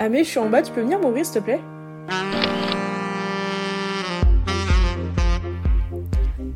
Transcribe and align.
Ah 0.00 0.08
mais 0.08 0.24
je 0.24 0.30
suis 0.30 0.40
en 0.40 0.48
bas, 0.48 0.60
tu 0.60 0.72
peux 0.72 0.80
venir 0.80 0.98
m'ouvrir 0.98 1.24
s'il 1.24 1.40
te 1.40 1.44
plaît? 1.44 1.60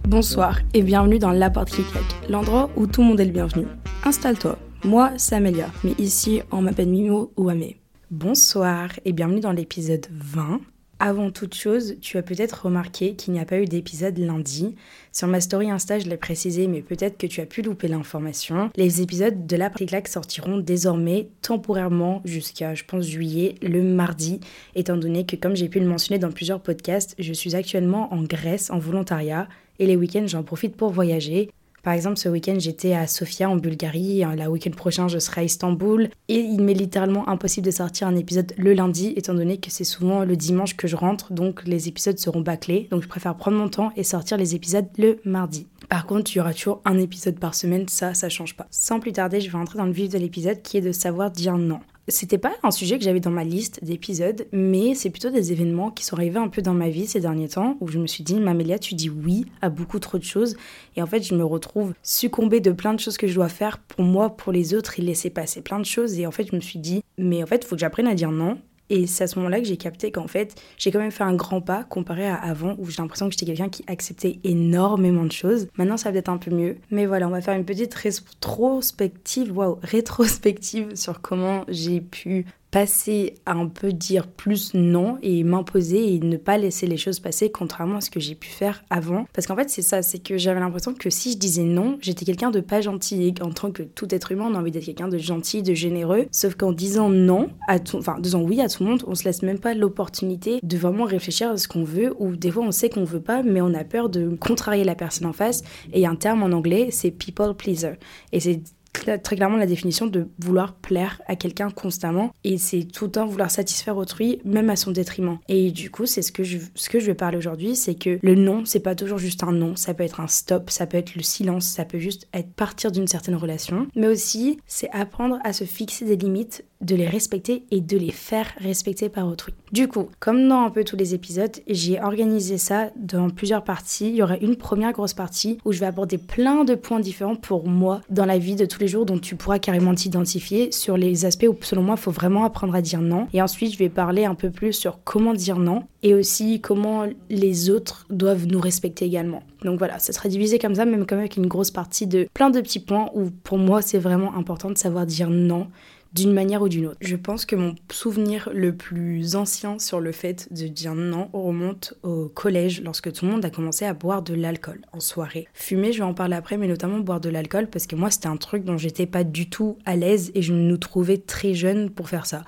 Bonsoir 0.08 0.58
et 0.74 0.82
bienvenue 0.82 1.20
dans 1.20 1.30
La 1.30 1.48
Porte 1.48 1.70
qui 1.70 1.84
claque, 1.84 2.28
l'endroit 2.28 2.68
où 2.76 2.88
tout 2.88 3.02
le 3.02 3.08
monde 3.08 3.20
est 3.20 3.26
le 3.26 3.30
bienvenu. 3.30 3.66
Installe-toi, 4.04 4.58
moi 4.84 5.12
c'est 5.18 5.36
Amélia, 5.36 5.66
mais 5.84 5.92
ici 5.98 6.42
on 6.50 6.62
m'appelle 6.62 6.88
Mimo 6.88 7.32
ou 7.36 7.48
Amé. 7.48 7.76
Bonsoir 8.10 8.88
et 9.04 9.12
bienvenue 9.12 9.40
dans 9.40 9.52
l'épisode 9.52 10.06
20 10.10 10.60
avant 11.00 11.30
toute 11.30 11.54
chose, 11.54 11.96
tu 12.00 12.18
as 12.18 12.22
peut-être 12.22 12.64
remarqué 12.64 13.14
qu'il 13.14 13.32
n'y 13.32 13.40
a 13.40 13.44
pas 13.44 13.58
eu 13.58 13.66
d'épisode 13.66 14.18
lundi. 14.18 14.74
Sur 15.12 15.28
ma 15.28 15.40
story 15.40 15.70
Insta, 15.70 15.98
je 15.98 16.08
l'ai 16.08 16.16
précisé, 16.16 16.66
mais 16.66 16.82
peut-être 16.82 17.16
que 17.16 17.26
tu 17.26 17.40
as 17.40 17.46
pu 17.46 17.62
louper 17.62 17.86
l'information. 17.86 18.70
Les 18.76 19.00
épisodes 19.00 19.46
de 19.46 19.56
la 19.56 19.70
Claque 19.70 20.08
sortiront 20.08 20.58
désormais 20.58 21.28
temporairement 21.40 22.20
jusqu'à, 22.24 22.74
je 22.74 22.84
pense, 22.84 23.06
juillet, 23.06 23.54
le 23.62 23.82
mardi, 23.82 24.40
étant 24.74 24.96
donné 24.96 25.24
que, 25.24 25.36
comme 25.36 25.54
j'ai 25.54 25.68
pu 25.68 25.78
le 25.78 25.86
mentionner 25.86 26.18
dans 26.18 26.32
plusieurs 26.32 26.60
podcasts, 26.60 27.14
je 27.18 27.32
suis 27.32 27.54
actuellement 27.54 28.12
en 28.12 28.22
Grèce 28.22 28.70
en 28.70 28.78
volontariat 28.78 29.48
et 29.78 29.86
les 29.86 29.96
week-ends, 29.96 30.26
j'en 30.26 30.42
profite 30.42 30.76
pour 30.76 30.90
voyager. 30.90 31.50
Par 31.82 31.92
exemple, 31.92 32.18
ce 32.18 32.28
week-end, 32.28 32.56
j'étais 32.58 32.94
à 32.94 33.06
Sofia 33.06 33.48
en 33.48 33.56
Bulgarie. 33.56 34.22
Le 34.36 34.46
week-end 34.48 34.70
prochain, 34.70 35.08
je 35.08 35.18
serai 35.18 35.42
à 35.42 35.44
Istanbul. 35.44 36.10
Et 36.28 36.40
il 36.40 36.62
m'est 36.62 36.74
littéralement 36.74 37.28
impossible 37.28 37.66
de 37.66 37.70
sortir 37.70 38.08
un 38.08 38.16
épisode 38.16 38.52
le 38.56 38.74
lundi, 38.74 39.12
étant 39.16 39.34
donné 39.34 39.58
que 39.58 39.70
c'est 39.70 39.84
souvent 39.84 40.24
le 40.24 40.36
dimanche 40.36 40.76
que 40.76 40.88
je 40.88 40.96
rentre. 40.96 41.32
Donc, 41.32 41.62
les 41.66 41.88
épisodes 41.88 42.18
seront 42.18 42.40
bâclés. 42.40 42.88
Donc, 42.90 43.02
je 43.02 43.08
préfère 43.08 43.36
prendre 43.36 43.56
mon 43.56 43.68
temps 43.68 43.92
et 43.96 44.02
sortir 44.02 44.36
les 44.36 44.54
épisodes 44.54 44.86
le 44.98 45.20
mardi. 45.24 45.66
Par 45.88 46.06
contre, 46.06 46.34
il 46.34 46.38
y 46.38 46.40
aura 46.40 46.52
toujours 46.52 46.82
un 46.84 46.98
épisode 46.98 47.38
par 47.38 47.54
semaine, 47.54 47.88
ça, 47.88 48.12
ça 48.12 48.28
change 48.28 48.54
pas. 48.54 48.66
Sans 48.70 49.00
plus 49.00 49.12
tarder, 49.12 49.40
je 49.40 49.50
vais 49.50 49.56
entrer 49.56 49.78
dans 49.78 49.86
le 49.86 49.92
vif 49.92 50.10
de 50.10 50.18
l'épisode 50.18 50.60
qui 50.62 50.76
est 50.76 50.82
de 50.82 50.92
savoir 50.92 51.30
dire 51.30 51.56
non. 51.56 51.80
C'était 52.10 52.38
pas 52.38 52.54
un 52.62 52.70
sujet 52.70 52.98
que 52.98 53.04
j'avais 53.04 53.20
dans 53.20 53.30
ma 53.30 53.44
liste 53.44 53.84
d'épisodes, 53.84 54.46
mais 54.50 54.94
c'est 54.94 55.10
plutôt 55.10 55.28
des 55.28 55.52
événements 55.52 55.90
qui 55.90 56.04
sont 56.06 56.16
arrivés 56.16 56.38
un 56.38 56.48
peu 56.48 56.62
dans 56.62 56.72
ma 56.72 56.88
vie 56.88 57.06
ces 57.06 57.20
derniers 57.20 57.48
temps 57.48 57.76
où 57.80 57.88
je 57.88 57.98
me 57.98 58.06
suis 58.06 58.24
dit, 58.24 58.40
Mamélia, 58.40 58.78
tu 58.78 58.94
dis 58.94 59.10
oui 59.10 59.44
à 59.60 59.68
beaucoup 59.68 59.98
trop 59.98 60.16
de 60.16 60.24
choses. 60.24 60.56
Et 60.96 61.02
en 61.02 61.06
fait, 61.06 61.22
je 61.22 61.34
me 61.34 61.44
retrouve 61.44 61.92
succombée 62.02 62.60
de 62.60 62.72
plein 62.72 62.94
de 62.94 63.00
choses 63.00 63.18
que 63.18 63.26
je 63.26 63.34
dois 63.34 63.50
faire 63.50 63.76
pour 63.78 64.04
moi, 64.04 64.36
pour 64.36 64.52
les 64.52 64.72
autres 64.72 64.98
et 64.98 65.02
laisser 65.02 65.28
passer 65.28 65.60
plein 65.60 65.78
de 65.80 65.84
choses. 65.84 66.18
Et 66.18 66.26
en 66.26 66.30
fait, 66.30 66.48
je 66.50 66.56
me 66.56 66.60
suis 66.60 66.78
dit, 66.78 67.02
mais 67.18 67.42
en 67.42 67.46
fait, 67.46 67.62
faut 67.64 67.76
que 67.76 67.80
j'apprenne 67.80 68.06
à 68.06 68.14
dire 68.14 68.30
non. 68.30 68.58
Et 68.90 69.06
c'est 69.06 69.24
à 69.24 69.26
ce 69.26 69.38
moment-là 69.38 69.60
que 69.60 69.66
j'ai 69.66 69.76
capté 69.76 70.10
qu'en 70.10 70.26
fait, 70.26 70.54
j'ai 70.76 70.90
quand 70.90 70.98
même 70.98 71.10
fait 71.10 71.24
un 71.24 71.34
grand 71.34 71.60
pas 71.60 71.84
comparé 71.84 72.26
à 72.26 72.36
avant 72.36 72.74
où 72.78 72.86
j'ai 72.86 73.02
l'impression 73.02 73.26
que 73.26 73.32
j'étais 73.32 73.46
quelqu'un 73.46 73.68
qui 73.68 73.84
acceptait 73.86 74.40
énormément 74.44 75.24
de 75.24 75.32
choses. 75.32 75.68
Maintenant, 75.76 75.96
ça 75.96 76.10
va 76.10 76.18
être 76.18 76.28
un 76.28 76.38
peu 76.38 76.50
mieux. 76.50 76.76
Mais 76.90 77.06
voilà, 77.06 77.28
on 77.28 77.30
va 77.30 77.40
faire 77.40 77.54
une 77.54 77.64
petite 77.64 77.94
rétrospective, 77.94 79.56
waouh, 79.56 79.78
rétrospective 79.82 80.94
sur 80.94 81.20
comment 81.20 81.64
j'ai 81.68 82.00
pu 82.00 82.46
passer 82.70 83.34
à 83.46 83.52
un 83.52 83.66
peu 83.66 83.92
dire 83.92 84.26
plus 84.26 84.74
non 84.74 85.18
et 85.22 85.42
m'imposer 85.44 86.14
et 86.14 86.18
ne 86.18 86.36
pas 86.36 86.58
laisser 86.58 86.86
les 86.86 86.96
choses 86.96 87.20
passer 87.20 87.50
contrairement 87.50 87.96
à 87.96 88.00
ce 88.00 88.10
que 88.10 88.20
j'ai 88.20 88.34
pu 88.34 88.48
faire 88.48 88.84
avant. 88.90 89.26
Parce 89.32 89.46
qu'en 89.46 89.56
fait 89.56 89.70
c'est 89.70 89.82
ça, 89.82 90.02
c'est 90.02 90.18
que 90.18 90.36
j'avais 90.36 90.60
l'impression 90.60 90.94
que 90.94 91.10
si 91.10 91.32
je 91.32 91.38
disais 91.38 91.62
non, 91.62 91.98
j'étais 92.00 92.24
quelqu'un 92.24 92.50
de 92.50 92.60
pas 92.60 92.80
gentil 92.80 93.28
et 93.28 93.42
en 93.42 93.50
tant 93.50 93.70
que 93.70 93.82
tout 93.82 94.14
être 94.14 94.32
humain 94.32 94.48
on 94.50 94.54
a 94.54 94.58
envie 94.58 94.70
d'être 94.70 94.84
quelqu'un 94.84 95.08
de 95.08 95.18
gentil, 95.18 95.62
de 95.62 95.74
généreux. 95.74 96.26
Sauf 96.30 96.54
qu'en 96.54 96.72
disant 96.72 97.08
non 97.08 97.50
à 97.66 97.78
tout, 97.78 97.96
enfin 97.96 98.16
disant 98.20 98.42
oui 98.42 98.60
à 98.60 98.68
tout 98.68 98.84
le 98.84 98.90
monde, 98.90 99.04
on 99.06 99.14
se 99.14 99.24
laisse 99.24 99.42
même 99.42 99.58
pas 99.58 99.74
l'opportunité 99.74 100.60
de 100.62 100.76
vraiment 100.76 101.04
réfléchir 101.04 101.50
à 101.50 101.56
ce 101.56 101.68
qu'on 101.68 101.84
veut 101.84 102.14
ou 102.18 102.36
des 102.36 102.50
fois 102.50 102.64
on 102.64 102.72
sait 102.72 102.90
qu'on 102.90 103.04
veut 103.04 103.20
pas 103.20 103.42
mais 103.42 103.60
on 103.60 103.72
a 103.74 103.84
peur 103.84 104.08
de 104.08 104.36
contrarier 104.36 104.84
la 104.84 104.94
personne 104.94 105.26
en 105.26 105.32
face 105.32 105.62
et 105.92 106.06
un 106.06 106.16
terme 106.16 106.42
en 106.42 106.52
anglais 106.52 106.88
c'est 106.90 107.10
people 107.10 107.54
pleaser 107.54 107.94
et 108.32 108.40
c'est 108.40 108.60
très 109.04 109.36
clairement 109.36 109.56
la 109.56 109.66
définition 109.66 110.06
de 110.06 110.28
vouloir 110.38 110.74
plaire 110.74 111.20
à 111.26 111.36
quelqu'un 111.36 111.70
constamment 111.70 112.32
et 112.44 112.58
c'est 112.58 112.84
tout 112.84 113.06
le 113.06 113.10
temps 113.12 113.26
vouloir 113.26 113.50
satisfaire 113.50 113.96
autrui 113.96 114.40
même 114.44 114.70
à 114.70 114.76
son 114.76 114.90
détriment. 114.90 115.38
Et 115.48 115.70
du 115.70 115.90
coup, 115.90 116.06
c'est 116.06 116.22
ce 116.22 116.32
que 116.32 116.42
je 116.42 116.58
ce 116.74 116.88
que 116.88 117.00
je 117.00 117.06
vais 117.06 117.14
parler 117.14 117.38
aujourd'hui, 117.38 117.76
c'est 117.76 117.94
que 117.94 118.18
le 118.22 118.34
non, 118.34 118.64
c'est 118.64 118.80
pas 118.80 118.94
toujours 118.94 119.18
juste 119.18 119.42
un 119.42 119.52
non, 119.52 119.76
ça 119.76 119.94
peut 119.94 120.04
être 120.04 120.20
un 120.20 120.26
stop, 120.26 120.70
ça 120.70 120.86
peut 120.86 120.98
être 120.98 121.14
le 121.14 121.22
silence, 121.22 121.66
ça 121.66 121.84
peut 121.84 121.98
juste 121.98 122.28
être 122.32 122.52
partir 122.52 122.90
d'une 122.92 123.06
certaine 123.06 123.36
relation, 123.36 123.86
mais 123.94 124.08
aussi 124.08 124.58
c'est 124.66 124.90
apprendre 124.90 125.38
à 125.44 125.52
se 125.52 125.64
fixer 125.64 126.04
des 126.04 126.16
limites 126.16 126.64
de 126.80 126.94
les 126.94 127.08
respecter 127.08 127.64
et 127.70 127.80
de 127.80 127.96
les 127.96 128.12
faire 128.12 128.46
respecter 128.58 129.08
par 129.08 129.26
autrui. 129.26 129.52
Du 129.72 129.88
coup, 129.88 130.08
comme 130.20 130.48
dans 130.48 130.60
un 130.60 130.70
peu 130.70 130.84
tous 130.84 130.96
les 130.96 131.14
épisodes, 131.14 131.56
j'ai 131.66 132.00
organisé 132.00 132.56
ça 132.58 132.90
dans 132.96 133.30
plusieurs 133.30 133.64
parties. 133.64 134.08
Il 134.08 134.16
y 134.16 134.22
aura 134.22 134.36
une 134.38 134.56
première 134.56 134.92
grosse 134.92 135.14
partie 135.14 135.58
où 135.64 135.72
je 135.72 135.80
vais 135.80 135.86
aborder 135.86 136.18
plein 136.18 136.64
de 136.64 136.74
points 136.74 137.00
différents 137.00 137.36
pour 137.36 137.68
moi 137.68 138.00
dans 138.10 138.24
la 138.24 138.38
vie 138.38 138.54
de 138.54 138.64
tous 138.64 138.80
les 138.80 138.87
jours 138.88 139.06
dont 139.06 139.18
tu 139.18 139.36
pourras 139.36 139.58
carrément 139.58 139.94
t'identifier 139.94 140.72
sur 140.72 140.96
les 140.96 141.24
aspects 141.24 141.46
où 141.48 141.56
selon 141.60 141.82
moi 141.82 141.94
il 141.96 142.00
faut 142.00 142.10
vraiment 142.10 142.44
apprendre 142.44 142.74
à 142.74 142.82
dire 142.82 143.00
non. 143.00 143.28
Et 143.32 143.42
ensuite, 143.42 143.72
je 143.72 143.78
vais 143.78 143.88
parler 143.88 144.24
un 144.24 144.34
peu 144.34 144.50
plus 144.50 144.72
sur 144.72 144.98
comment 145.04 145.34
dire 145.34 145.58
non 145.58 145.84
et 146.02 146.14
aussi 146.14 146.60
comment 146.60 147.06
les 147.28 147.70
autres 147.70 148.06
doivent 148.10 148.46
nous 148.46 148.60
respecter 148.60 149.04
également. 149.04 149.42
Donc 149.64 149.78
voilà, 149.78 149.98
ça 149.98 150.12
sera 150.12 150.28
divisé 150.28 150.58
comme 150.58 150.74
ça, 150.74 150.84
même 150.84 151.06
comme 151.06 151.18
avec 151.18 151.36
une 151.36 151.46
grosse 151.46 151.70
partie 151.70 152.06
de 152.06 152.28
plein 152.32 152.50
de 152.50 152.60
petits 152.60 152.80
points 152.80 153.10
où 153.14 153.30
pour 153.30 153.58
moi 153.58 153.82
c'est 153.82 153.98
vraiment 153.98 154.34
important 154.34 154.70
de 154.70 154.78
savoir 154.78 155.06
dire 155.06 155.30
non 155.30 155.68
d'une 156.18 156.32
manière 156.32 156.62
ou 156.62 156.68
d'une 156.68 156.86
autre. 156.86 156.98
Je 157.00 157.16
pense 157.16 157.46
que 157.46 157.54
mon 157.54 157.74
souvenir 157.90 158.50
le 158.52 158.74
plus 158.74 159.36
ancien 159.36 159.78
sur 159.78 160.00
le 160.00 160.12
fait 160.12 160.48
de 160.52 160.66
dire 160.66 160.94
non 160.94 161.30
remonte 161.32 161.94
au 162.02 162.28
collège 162.28 162.82
lorsque 162.82 163.12
tout 163.12 163.24
le 163.24 163.30
monde 163.30 163.44
a 163.44 163.50
commencé 163.50 163.84
à 163.84 163.94
boire 163.94 164.22
de 164.22 164.34
l'alcool 164.34 164.80
en 164.92 165.00
soirée. 165.00 165.46
Fumer, 165.54 165.92
je 165.92 165.98
vais 165.98 166.04
en 166.04 166.14
parler 166.14 166.34
après, 166.34 166.56
mais 166.56 166.66
notamment 166.66 166.98
boire 166.98 167.20
de 167.20 167.28
l'alcool 167.28 167.68
parce 167.68 167.86
que 167.86 167.94
moi 167.94 168.10
c'était 168.10 168.26
un 168.26 168.36
truc 168.36 168.64
dont 168.64 168.76
j'étais 168.76 169.06
pas 169.06 169.22
du 169.22 169.48
tout 169.48 169.78
à 169.84 169.94
l'aise 169.94 170.32
et 170.34 170.42
je 170.42 170.52
nous 170.52 170.76
trouvais 170.76 171.18
très 171.18 171.54
jeunes 171.54 171.90
pour 171.90 172.08
faire 172.08 172.26
ça. 172.26 172.42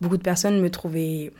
Beaucoup 0.00 0.16
de 0.16 0.22
personnes 0.22 0.60
me 0.60 0.70
trouvaient 0.70 1.32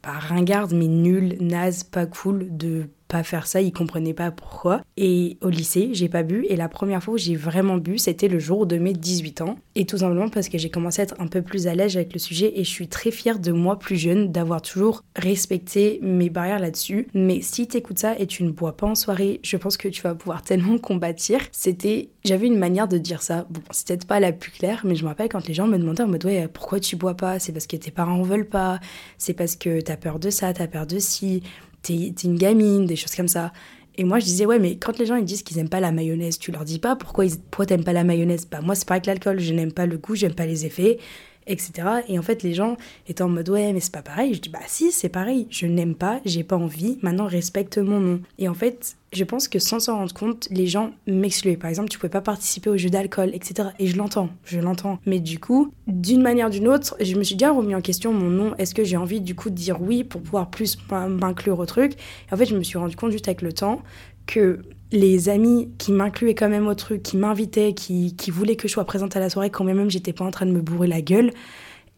pas 0.00 0.12
ringarde 0.12 0.72
mais 0.72 0.86
nulle, 0.86 1.36
naze, 1.40 1.82
pas 1.82 2.06
cool 2.06 2.56
de 2.56 2.86
pas 3.12 3.22
faire 3.22 3.46
ça, 3.46 3.60
ils 3.60 3.72
comprenaient 3.72 4.14
pas 4.14 4.30
pourquoi. 4.30 4.80
Et 4.96 5.36
au 5.42 5.50
lycée, 5.50 5.90
j'ai 5.92 6.08
pas 6.08 6.22
bu 6.22 6.46
et 6.48 6.56
la 6.56 6.70
première 6.70 7.02
fois 7.02 7.14
où 7.14 7.18
j'ai 7.18 7.36
vraiment 7.36 7.76
bu, 7.76 7.98
c'était 7.98 8.26
le 8.26 8.38
jour 8.38 8.66
de 8.66 8.78
mes 8.78 8.94
18 8.94 9.42
ans. 9.42 9.56
Et 9.74 9.84
tout 9.84 9.98
simplement 9.98 10.30
parce 10.30 10.48
que 10.48 10.56
j'ai 10.56 10.70
commencé 10.70 11.00
à 11.00 11.04
être 11.04 11.14
un 11.20 11.26
peu 11.26 11.42
plus 11.42 11.66
à 11.66 11.74
l'aise 11.74 11.94
avec 11.96 12.14
le 12.14 12.18
sujet 12.18 12.52
et 12.58 12.64
je 12.64 12.70
suis 12.70 12.88
très 12.88 13.10
fière 13.10 13.38
de 13.38 13.52
moi 13.52 13.78
plus 13.78 13.96
jeune 13.96 14.32
d'avoir 14.32 14.62
toujours 14.62 15.04
respecté 15.14 16.00
mes 16.02 16.30
barrières 16.30 16.58
là-dessus. 16.58 17.06
Mais 17.12 17.42
si 17.42 17.68
t'écoutes 17.68 17.98
ça 17.98 18.18
et 18.18 18.26
tu 18.26 18.44
ne 18.44 18.50
bois 18.50 18.78
pas 18.78 18.86
en 18.86 18.94
soirée, 18.94 19.40
je 19.42 19.58
pense 19.58 19.76
que 19.76 19.88
tu 19.88 20.00
vas 20.00 20.14
pouvoir 20.14 20.42
tellement 20.42 20.78
combattre. 20.78 21.12
C'était, 21.52 22.08
j'avais 22.24 22.46
une 22.46 22.58
manière 22.58 22.88
de 22.88 22.96
dire 22.96 23.20
ça. 23.20 23.46
Bon, 23.50 23.60
c'est 23.72 23.88
peut-être 23.88 24.06
pas 24.06 24.20
la 24.20 24.32
plus 24.32 24.50
claire, 24.50 24.80
mais 24.84 24.94
je 24.94 25.02
me 25.02 25.08
rappelle 25.08 25.28
quand 25.28 25.46
les 25.46 25.52
gens 25.52 25.66
me 25.66 25.76
demandaient 25.76 26.04
en 26.04 26.08
mode 26.08 26.24
ouais, 26.24 26.48
pourquoi 26.48 26.80
tu 26.80 26.96
bois 26.96 27.14
pas? 27.14 27.38
C'est 27.38 27.52
parce 27.52 27.66
que 27.66 27.76
tes 27.76 27.90
parents 27.90 28.20
en 28.20 28.22
veulent 28.22 28.48
pas, 28.48 28.80
c'est 29.18 29.34
parce 29.34 29.56
que 29.56 29.82
t'as 29.82 29.98
peur 29.98 30.18
de 30.18 30.30
ça, 30.30 30.54
t'as 30.54 30.66
peur 30.66 30.86
de 30.86 30.98
ci 30.98 31.42
t'es 31.82 32.12
une 32.24 32.36
gamine, 32.36 32.86
des 32.86 32.96
choses 32.96 33.14
comme 33.14 33.28
ça. 33.28 33.52
Et 33.96 34.04
moi, 34.04 34.18
je 34.18 34.24
disais, 34.24 34.46
ouais, 34.46 34.58
mais 34.58 34.76
quand 34.76 34.98
les 34.98 35.06
gens 35.06 35.16
ils 35.16 35.24
disent 35.24 35.42
qu'ils 35.42 35.58
aiment 35.58 35.68
pas 35.68 35.80
la 35.80 35.92
mayonnaise, 35.92 36.38
tu 36.38 36.50
leur 36.50 36.64
dis 36.64 36.78
pas 36.78 36.96
pourquoi, 36.96 37.26
ils, 37.26 37.38
pourquoi 37.38 37.66
t'aimes 37.66 37.84
pas 37.84 37.92
la 37.92 38.04
mayonnaise? 38.04 38.46
Bah, 38.50 38.60
moi, 38.62 38.74
c'est 38.74 38.86
pareil 38.88 39.02
que 39.02 39.08
l'alcool, 39.08 39.38
je 39.40 39.52
n'aime 39.52 39.72
pas 39.72 39.86
le 39.86 39.98
goût, 39.98 40.14
j'aime 40.14 40.34
pas 40.34 40.46
les 40.46 40.64
effets 40.64 40.98
etc. 41.46 41.72
Et 42.08 42.18
en 42.18 42.22
fait, 42.22 42.42
les 42.42 42.54
gens 42.54 42.76
étaient 43.08 43.22
en 43.22 43.28
mode 43.28 43.48
ouais, 43.48 43.72
mais 43.72 43.80
c'est 43.80 43.92
pas 43.92 44.02
pareil. 44.02 44.34
Je 44.34 44.40
dis 44.40 44.48
bah 44.48 44.60
si, 44.66 44.92
c'est 44.92 45.08
pareil. 45.08 45.46
Je 45.50 45.66
n'aime 45.66 45.94
pas, 45.94 46.20
j'ai 46.24 46.44
pas 46.44 46.56
envie. 46.56 46.98
Maintenant, 47.02 47.26
respecte 47.26 47.78
mon 47.78 48.00
nom. 48.00 48.20
Et 48.38 48.48
en 48.48 48.54
fait, 48.54 48.96
je 49.12 49.24
pense 49.24 49.48
que 49.48 49.58
sans 49.58 49.78
s'en 49.78 49.96
rendre 49.96 50.14
compte, 50.14 50.48
les 50.50 50.66
gens 50.66 50.92
m'excluaient. 51.06 51.56
Par 51.56 51.68
exemple, 51.68 51.88
tu 51.90 51.98
pouvais 51.98 52.10
pas 52.10 52.22
participer 52.22 52.70
au 52.70 52.76
jeu 52.76 52.88
d'alcool, 52.88 53.30
etc. 53.34 53.68
Et 53.78 53.86
je 53.86 53.96
l'entends, 53.96 54.30
je 54.44 54.58
l'entends. 54.58 54.98
Mais 55.06 55.20
du 55.20 55.38
coup, 55.38 55.72
d'une 55.86 56.22
manière 56.22 56.48
ou 56.48 56.50
d'une 56.50 56.68
autre, 56.68 56.96
je 57.00 57.14
me 57.16 57.22
suis 57.22 57.36
déjà 57.36 57.52
remis 57.52 57.74
en 57.74 57.82
question 57.82 58.12
mon 58.12 58.30
nom. 58.30 58.54
Est-ce 58.56 58.74
que 58.74 58.84
j'ai 58.84 58.96
envie 58.96 59.20
du 59.20 59.34
coup 59.34 59.50
de 59.50 59.54
dire 59.54 59.82
oui 59.82 60.04
pour 60.04 60.22
pouvoir 60.22 60.50
plus 60.50 60.78
m'inclure 60.90 61.58
au 61.58 61.66
truc? 61.66 61.92
Et 61.92 62.34
en 62.34 62.36
fait, 62.36 62.46
je 62.46 62.56
me 62.56 62.62
suis 62.62 62.78
rendu 62.78 62.96
compte 62.96 63.12
juste 63.12 63.28
avec 63.28 63.42
le 63.42 63.52
temps 63.52 63.82
que 64.26 64.60
les 64.92 65.28
amis 65.28 65.70
qui 65.78 65.90
m'incluaient 65.90 66.34
quand 66.34 66.48
même 66.48 66.68
au 66.68 66.74
truc, 66.74 67.02
qui 67.02 67.16
m'invitaient, 67.16 67.72
qui, 67.72 68.14
qui, 68.14 68.30
voulaient 68.30 68.56
que 68.56 68.68
je 68.68 68.72
sois 68.72 68.84
présente 68.84 69.16
à 69.16 69.20
la 69.20 69.30
soirée 69.30 69.50
quand 69.50 69.64
même 69.64 69.90
j'étais 69.90 70.12
pas 70.12 70.24
en 70.24 70.30
train 70.30 70.46
de 70.46 70.52
me 70.52 70.60
bourrer 70.60 70.86
la 70.86 71.00
gueule, 71.00 71.32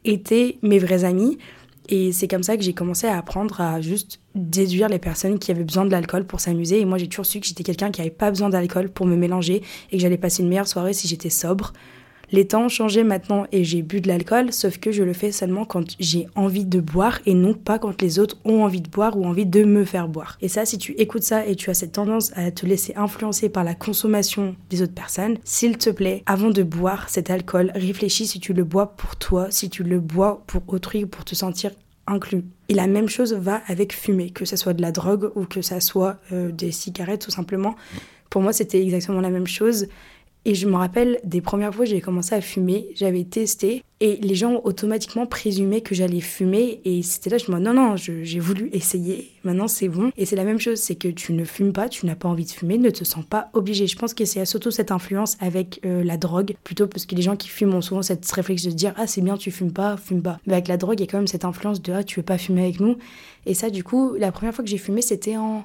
étaient 0.04 0.58
mes 0.62 0.78
vrais 0.78 1.04
amis. 1.04 1.38
Et 1.90 2.12
c'est 2.12 2.28
comme 2.28 2.42
ça 2.42 2.56
que 2.56 2.62
j'ai 2.62 2.72
commencé 2.72 3.06
à 3.06 3.18
apprendre 3.18 3.60
à 3.60 3.80
juste 3.82 4.20
déduire 4.34 4.88
les 4.88 4.98
personnes 4.98 5.38
qui 5.38 5.50
avaient 5.50 5.64
besoin 5.64 5.84
de 5.84 5.90
l'alcool 5.90 6.24
pour 6.24 6.40
s'amuser. 6.40 6.80
Et 6.80 6.84
moi, 6.86 6.96
j'ai 6.96 7.08
toujours 7.08 7.26
su 7.26 7.40
que 7.40 7.46
j'étais 7.46 7.62
quelqu'un 7.62 7.90
qui 7.90 8.00
avait 8.00 8.10
pas 8.10 8.30
besoin 8.30 8.48
d'alcool 8.48 8.88
pour 8.88 9.06
me 9.06 9.16
mélanger 9.16 9.62
et 9.90 9.96
que 9.96 10.02
j'allais 10.02 10.16
passer 10.16 10.42
une 10.42 10.48
meilleure 10.48 10.68
soirée 10.68 10.94
si 10.94 11.08
j'étais 11.08 11.28
sobre. 11.28 11.74
Les 12.34 12.48
temps 12.48 12.64
ont 12.64 12.68
changé 12.68 13.04
maintenant 13.04 13.46
et 13.52 13.62
j'ai 13.62 13.82
bu 13.82 14.00
de 14.00 14.08
l'alcool, 14.08 14.52
sauf 14.52 14.78
que 14.78 14.90
je 14.90 15.04
le 15.04 15.12
fais 15.12 15.30
seulement 15.30 15.64
quand 15.64 15.94
j'ai 16.00 16.26
envie 16.34 16.64
de 16.64 16.80
boire 16.80 17.20
et 17.26 17.32
non 17.32 17.54
pas 17.54 17.78
quand 17.78 18.02
les 18.02 18.18
autres 18.18 18.38
ont 18.44 18.64
envie 18.64 18.80
de 18.80 18.90
boire 18.90 19.16
ou 19.16 19.24
envie 19.24 19.46
de 19.46 19.62
me 19.62 19.84
faire 19.84 20.08
boire. 20.08 20.36
Et 20.40 20.48
ça, 20.48 20.64
si 20.64 20.76
tu 20.76 20.94
écoutes 20.94 21.22
ça 21.22 21.46
et 21.46 21.54
tu 21.54 21.70
as 21.70 21.74
cette 21.74 21.92
tendance 21.92 22.32
à 22.34 22.50
te 22.50 22.66
laisser 22.66 22.92
influencer 22.96 23.50
par 23.50 23.62
la 23.62 23.76
consommation 23.76 24.56
des 24.68 24.82
autres 24.82 24.94
personnes, 24.94 25.38
s'il 25.44 25.78
te 25.78 25.90
plaît, 25.90 26.24
avant 26.26 26.50
de 26.50 26.64
boire 26.64 27.08
cet 27.08 27.30
alcool, 27.30 27.70
réfléchis 27.72 28.26
si 28.26 28.40
tu 28.40 28.52
le 28.52 28.64
bois 28.64 28.96
pour 28.96 29.14
toi, 29.14 29.46
si 29.50 29.70
tu 29.70 29.84
le 29.84 30.00
bois 30.00 30.42
pour 30.48 30.62
autrui, 30.66 31.06
pour 31.06 31.24
te 31.24 31.36
sentir 31.36 31.70
inclus. 32.08 32.42
Et 32.68 32.74
la 32.74 32.88
même 32.88 33.08
chose 33.08 33.32
va 33.32 33.62
avec 33.68 33.94
fumer, 33.94 34.30
que 34.30 34.44
ce 34.44 34.56
soit 34.56 34.74
de 34.74 34.82
la 34.82 34.90
drogue 34.90 35.30
ou 35.36 35.44
que 35.44 35.62
ça 35.62 35.78
soit 35.78 36.16
euh, 36.32 36.50
des 36.50 36.72
cigarettes 36.72 37.22
tout 37.22 37.30
simplement. 37.30 37.76
Pour 38.28 38.42
moi, 38.42 38.52
c'était 38.52 38.82
exactement 38.82 39.20
la 39.20 39.30
même 39.30 39.46
chose. 39.46 39.86
Et 40.46 40.54
je 40.54 40.68
me 40.68 40.76
rappelle 40.76 41.20
des 41.24 41.40
premières 41.40 41.74
fois 41.74 41.84
où 41.84 41.88
j'ai 41.88 42.02
commencé 42.02 42.34
à 42.34 42.40
fumer, 42.42 42.88
j'avais 42.94 43.24
testé 43.24 43.82
et 44.00 44.16
les 44.16 44.34
gens 44.34 44.60
automatiquement 44.64 45.24
présumaient 45.24 45.80
que 45.80 45.94
j'allais 45.94 46.20
fumer 46.20 46.82
et 46.84 47.02
c'était 47.02 47.30
là, 47.30 47.38
je 47.38 47.50
me 47.50 47.56
dis 47.56 47.62
non, 47.62 47.72
non, 47.72 47.96
j'ai 47.96 48.40
voulu 48.40 48.68
essayer, 48.72 49.30
maintenant 49.44 49.68
c'est 49.68 49.88
bon. 49.88 50.10
Et 50.18 50.26
c'est 50.26 50.36
la 50.36 50.44
même 50.44 50.60
chose, 50.60 50.78
c'est 50.78 50.96
que 50.96 51.08
tu 51.08 51.32
ne 51.32 51.44
fumes 51.44 51.72
pas, 51.72 51.88
tu 51.88 52.04
n'as 52.04 52.14
pas 52.14 52.28
envie 52.28 52.44
de 52.44 52.50
fumer, 52.50 52.76
ne 52.76 52.90
te 52.90 53.04
sens 53.04 53.24
pas 53.24 53.48
obligé. 53.54 53.86
Je 53.86 53.96
pense 53.96 54.12
que 54.12 54.26
c'est 54.26 54.44
surtout 54.44 54.70
cette 54.70 54.92
influence 54.92 55.38
avec 55.40 55.80
euh, 55.86 56.04
la 56.04 56.18
drogue, 56.18 56.54
plutôt 56.62 56.86
parce 56.86 57.06
que 57.06 57.14
les 57.14 57.22
gens 57.22 57.36
qui 57.36 57.48
fument 57.48 57.74
ont 57.74 57.80
souvent 57.80 58.02
cette 58.02 58.30
réflexe 58.30 58.64
de 58.64 58.70
dire 58.70 58.92
ah 58.96 59.06
c'est 59.06 59.22
bien, 59.22 59.38
tu 59.38 59.50
fumes 59.50 59.72
pas, 59.72 59.96
fume 59.96 60.20
pas. 60.20 60.38
Mais 60.46 60.52
avec 60.52 60.68
la 60.68 60.76
drogue, 60.76 61.00
il 61.00 61.04
y 61.04 61.08
a 61.08 61.10
quand 61.10 61.18
même 61.18 61.26
cette 61.26 61.46
influence 61.46 61.80
de 61.80 61.92
ah 61.94 62.04
tu 62.04 62.20
veux 62.20 62.24
pas 62.24 62.36
fumer 62.36 62.64
avec 62.64 62.80
nous. 62.80 62.98
Et 63.46 63.54
ça, 63.54 63.70
du 63.70 63.82
coup, 63.82 64.14
la 64.18 64.32
première 64.32 64.54
fois 64.54 64.64
que 64.64 64.70
j'ai 64.70 64.78
fumé, 64.78 65.00
c'était 65.00 65.36
en 65.38 65.64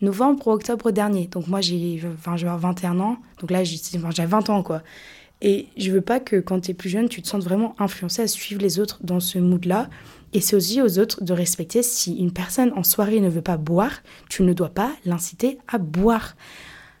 novembre 0.00 0.48
ou 0.48 0.52
octobre 0.52 0.90
dernier. 0.90 1.26
Donc 1.26 1.46
moi, 1.46 1.60
j'ai 1.60 2.02
enfin, 2.18 2.36
21 2.36 3.00
ans. 3.00 3.18
Donc 3.40 3.50
là, 3.50 3.64
j'ai 3.64 3.78
20 4.26 4.50
ans, 4.50 4.62
quoi. 4.62 4.82
Et 5.44 5.66
je 5.76 5.90
veux 5.90 6.00
pas 6.00 6.20
que 6.20 6.36
quand 6.36 6.60
tu 6.60 6.70
es 6.70 6.74
plus 6.74 6.88
jeune, 6.88 7.08
tu 7.08 7.20
te 7.20 7.26
sentes 7.26 7.42
vraiment 7.42 7.74
influencé 7.80 8.22
à 8.22 8.28
suivre 8.28 8.62
les 8.62 8.78
autres 8.78 9.00
dans 9.02 9.18
ce 9.18 9.38
mood-là. 9.38 9.90
Et 10.32 10.40
c'est 10.40 10.56
aussi 10.56 10.80
aux 10.80 10.98
autres 10.98 11.22
de 11.22 11.32
respecter 11.32 11.82
si 11.82 12.16
une 12.16 12.32
personne 12.32 12.72
en 12.76 12.84
soirée 12.84 13.20
ne 13.20 13.28
veut 13.28 13.42
pas 13.42 13.56
boire, 13.56 14.02
tu 14.30 14.44
ne 14.44 14.52
dois 14.52 14.70
pas 14.70 14.92
l'inciter 15.04 15.58
à 15.68 15.78
boire. 15.78 16.36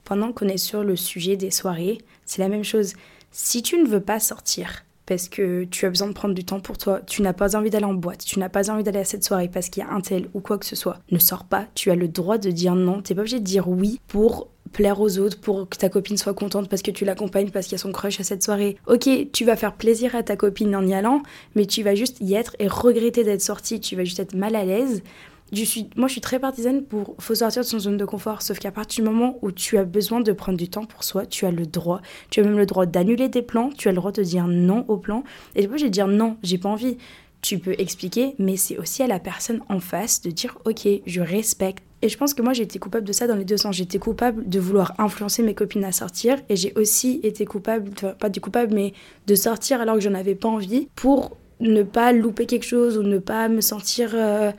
Pendant 0.04 0.32
qu'on 0.32 0.48
est 0.48 0.58
sur 0.58 0.82
le 0.82 0.96
sujet 0.96 1.36
des 1.36 1.52
soirées, 1.52 1.98
c'est 2.26 2.42
la 2.42 2.48
même 2.48 2.64
chose. 2.64 2.94
Si 3.30 3.62
tu 3.62 3.78
ne 3.78 3.86
veux 3.86 4.00
pas 4.00 4.18
sortir, 4.18 4.84
parce 5.12 5.28
que 5.28 5.64
tu 5.64 5.84
as 5.84 5.90
besoin 5.90 6.08
de 6.08 6.14
prendre 6.14 6.32
du 6.32 6.42
temps 6.42 6.60
pour 6.60 6.78
toi, 6.78 7.02
tu 7.06 7.20
n'as 7.20 7.34
pas 7.34 7.54
envie 7.54 7.68
d'aller 7.68 7.84
en 7.84 7.92
boîte, 7.92 8.24
tu 8.24 8.38
n'as 8.38 8.48
pas 8.48 8.70
envie 8.70 8.82
d'aller 8.82 9.00
à 9.00 9.04
cette 9.04 9.24
soirée 9.24 9.50
parce 9.52 9.68
qu'il 9.68 9.82
y 9.82 9.86
a 9.86 9.92
un 9.92 10.00
tel 10.00 10.30
ou 10.32 10.40
quoi 10.40 10.56
que 10.56 10.64
ce 10.64 10.74
soit, 10.74 11.00
ne 11.10 11.18
sors 11.18 11.44
pas, 11.44 11.66
tu 11.74 11.90
as 11.90 11.94
le 11.94 12.08
droit 12.08 12.38
de 12.38 12.50
dire 12.50 12.74
non, 12.74 13.02
t'es 13.02 13.14
pas 13.14 13.20
obligé 13.20 13.38
de 13.38 13.44
dire 13.44 13.68
oui 13.68 14.00
pour 14.08 14.48
plaire 14.72 15.02
aux 15.02 15.18
autres, 15.18 15.38
pour 15.38 15.68
que 15.68 15.76
ta 15.76 15.90
copine 15.90 16.16
soit 16.16 16.32
contente 16.32 16.70
parce 16.70 16.80
que 16.80 16.90
tu 16.90 17.04
l'accompagnes 17.04 17.50
parce 17.50 17.66
qu'il 17.66 17.72
y 17.72 17.80
a 17.80 17.82
son 17.82 17.92
crush 17.92 18.20
à 18.20 18.24
cette 18.24 18.42
soirée. 18.42 18.78
Ok, 18.86 19.06
tu 19.34 19.44
vas 19.44 19.54
faire 19.54 19.74
plaisir 19.74 20.16
à 20.16 20.22
ta 20.22 20.34
copine 20.34 20.74
en 20.74 20.86
y 20.86 20.94
allant, 20.94 21.20
mais 21.56 21.66
tu 21.66 21.82
vas 21.82 21.94
juste 21.94 22.16
y 22.22 22.32
être 22.32 22.56
et 22.58 22.68
regretter 22.68 23.22
d'être 23.22 23.42
sortie, 23.42 23.80
tu 23.80 23.96
vas 23.96 24.04
juste 24.04 24.18
être 24.18 24.34
mal 24.34 24.56
à 24.56 24.64
l'aise 24.64 25.02
moi, 25.96 26.08
je 26.08 26.12
suis 26.12 26.20
très 26.22 26.38
partisane 26.38 26.82
pour 26.82 27.14
faut 27.18 27.34
sortir 27.34 27.62
de 27.62 27.66
son 27.66 27.78
zone 27.78 27.98
de 27.98 28.04
confort. 28.06 28.40
Sauf 28.40 28.58
qu'à 28.58 28.72
partir 28.72 29.04
du 29.04 29.10
moment 29.10 29.38
où 29.42 29.52
tu 29.52 29.76
as 29.76 29.84
besoin 29.84 30.20
de 30.20 30.32
prendre 30.32 30.56
du 30.56 30.68
temps 30.68 30.86
pour 30.86 31.04
soi, 31.04 31.26
tu 31.26 31.44
as 31.44 31.50
le 31.50 31.66
droit. 31.66 32.00
Tu 32.30 32.40
as 32.40 32.42
même 32.42 32.56
le 32.56 32.64
droit 32.64 32.86
d'annuler 32.86 33.30
tes 33.30 33.42
plans. 33.42 33.68
Tu 33.76 33.88
as 33.88 33.92
le 33.92 33.96
droit 33.96 34.12
de 34.12 34.22
dire 34.22 34.46
non 34.46 34.86
au 34.88 34.96
plan. 34.96 35.24
Et 35.54 35.62
je 35.62 35.68
vais 35.68 35.90
dire 35.90 36.08
non, 36.08 36.36
j'ai 36.42 36.56
pas 36.56 36.70
envie. 36.70 36.96
Tu 37.42 37.58
peux 37.58 37.74
expliquer, 37.76 38.34
mais 38.38 38.56
c'est 38.56 38.78
aussi 38.78 39.02
à 39.02 39.06
la 39.06 39.18
personne 39.18 39.60
en 39.68 39.80
face 39.80 40.22
de 40.22 40.30
dire 40.30 40.56
ok, 40.64 40.88
je 41.04 41.20
respecte. 41.20 41.84
Et 42.00 42.08
je 42.08 42.16
pense 42.16 42.34
que 42.34 42.42
moi 42.42 42.52
j'ai 42.52 42.62
été 42.62 42.78
coupable 42.78 43.06
de 43.06 43.12
ça 43.12 43.26
dans 43.26 43.36
les 43.36 43.44
deux 43.44 43.58
sens. 43.58 43.76
J'étais 43.76 43.98
coupable 43.98 44.48
de 44.48 44.58
vouloir 44.58 44.94
influencer 44.98 45.42
mes 45.42 45.54
copines 45.54 45.84
à 45.84 45.92
sortir 45.92 46.38
et 46.48 46.56
j'ai 46.56 46.72
aussi 46.76 47.20
été 47.24 47.44
coupable, 47.44 47.90
pas 48.18 48.28
du 48.28 48.40
coupable, 48.40 48.74
mais 48.74 48.94
de 49.26 49.34
sortir 49.34 49.80
alors 49.80 49.96
que 49.96 50.00
j'en 50.00 50.14
avais 50.14 50.34
pas 50.34 50.48
envie 50.48 50.88
pour 50.96 51.36
ne 51.60 51.82
pas 51.82 52.12
louper 52.12 52.46
quelque 52.46 52.66
chose 52.66 52.96
ou 52.96 53.02
ne 53.02 53.18
pas 53.18 53.48
me 53.48 53.60
sentir. 53.60 54.12
Euh, 54.14 54.52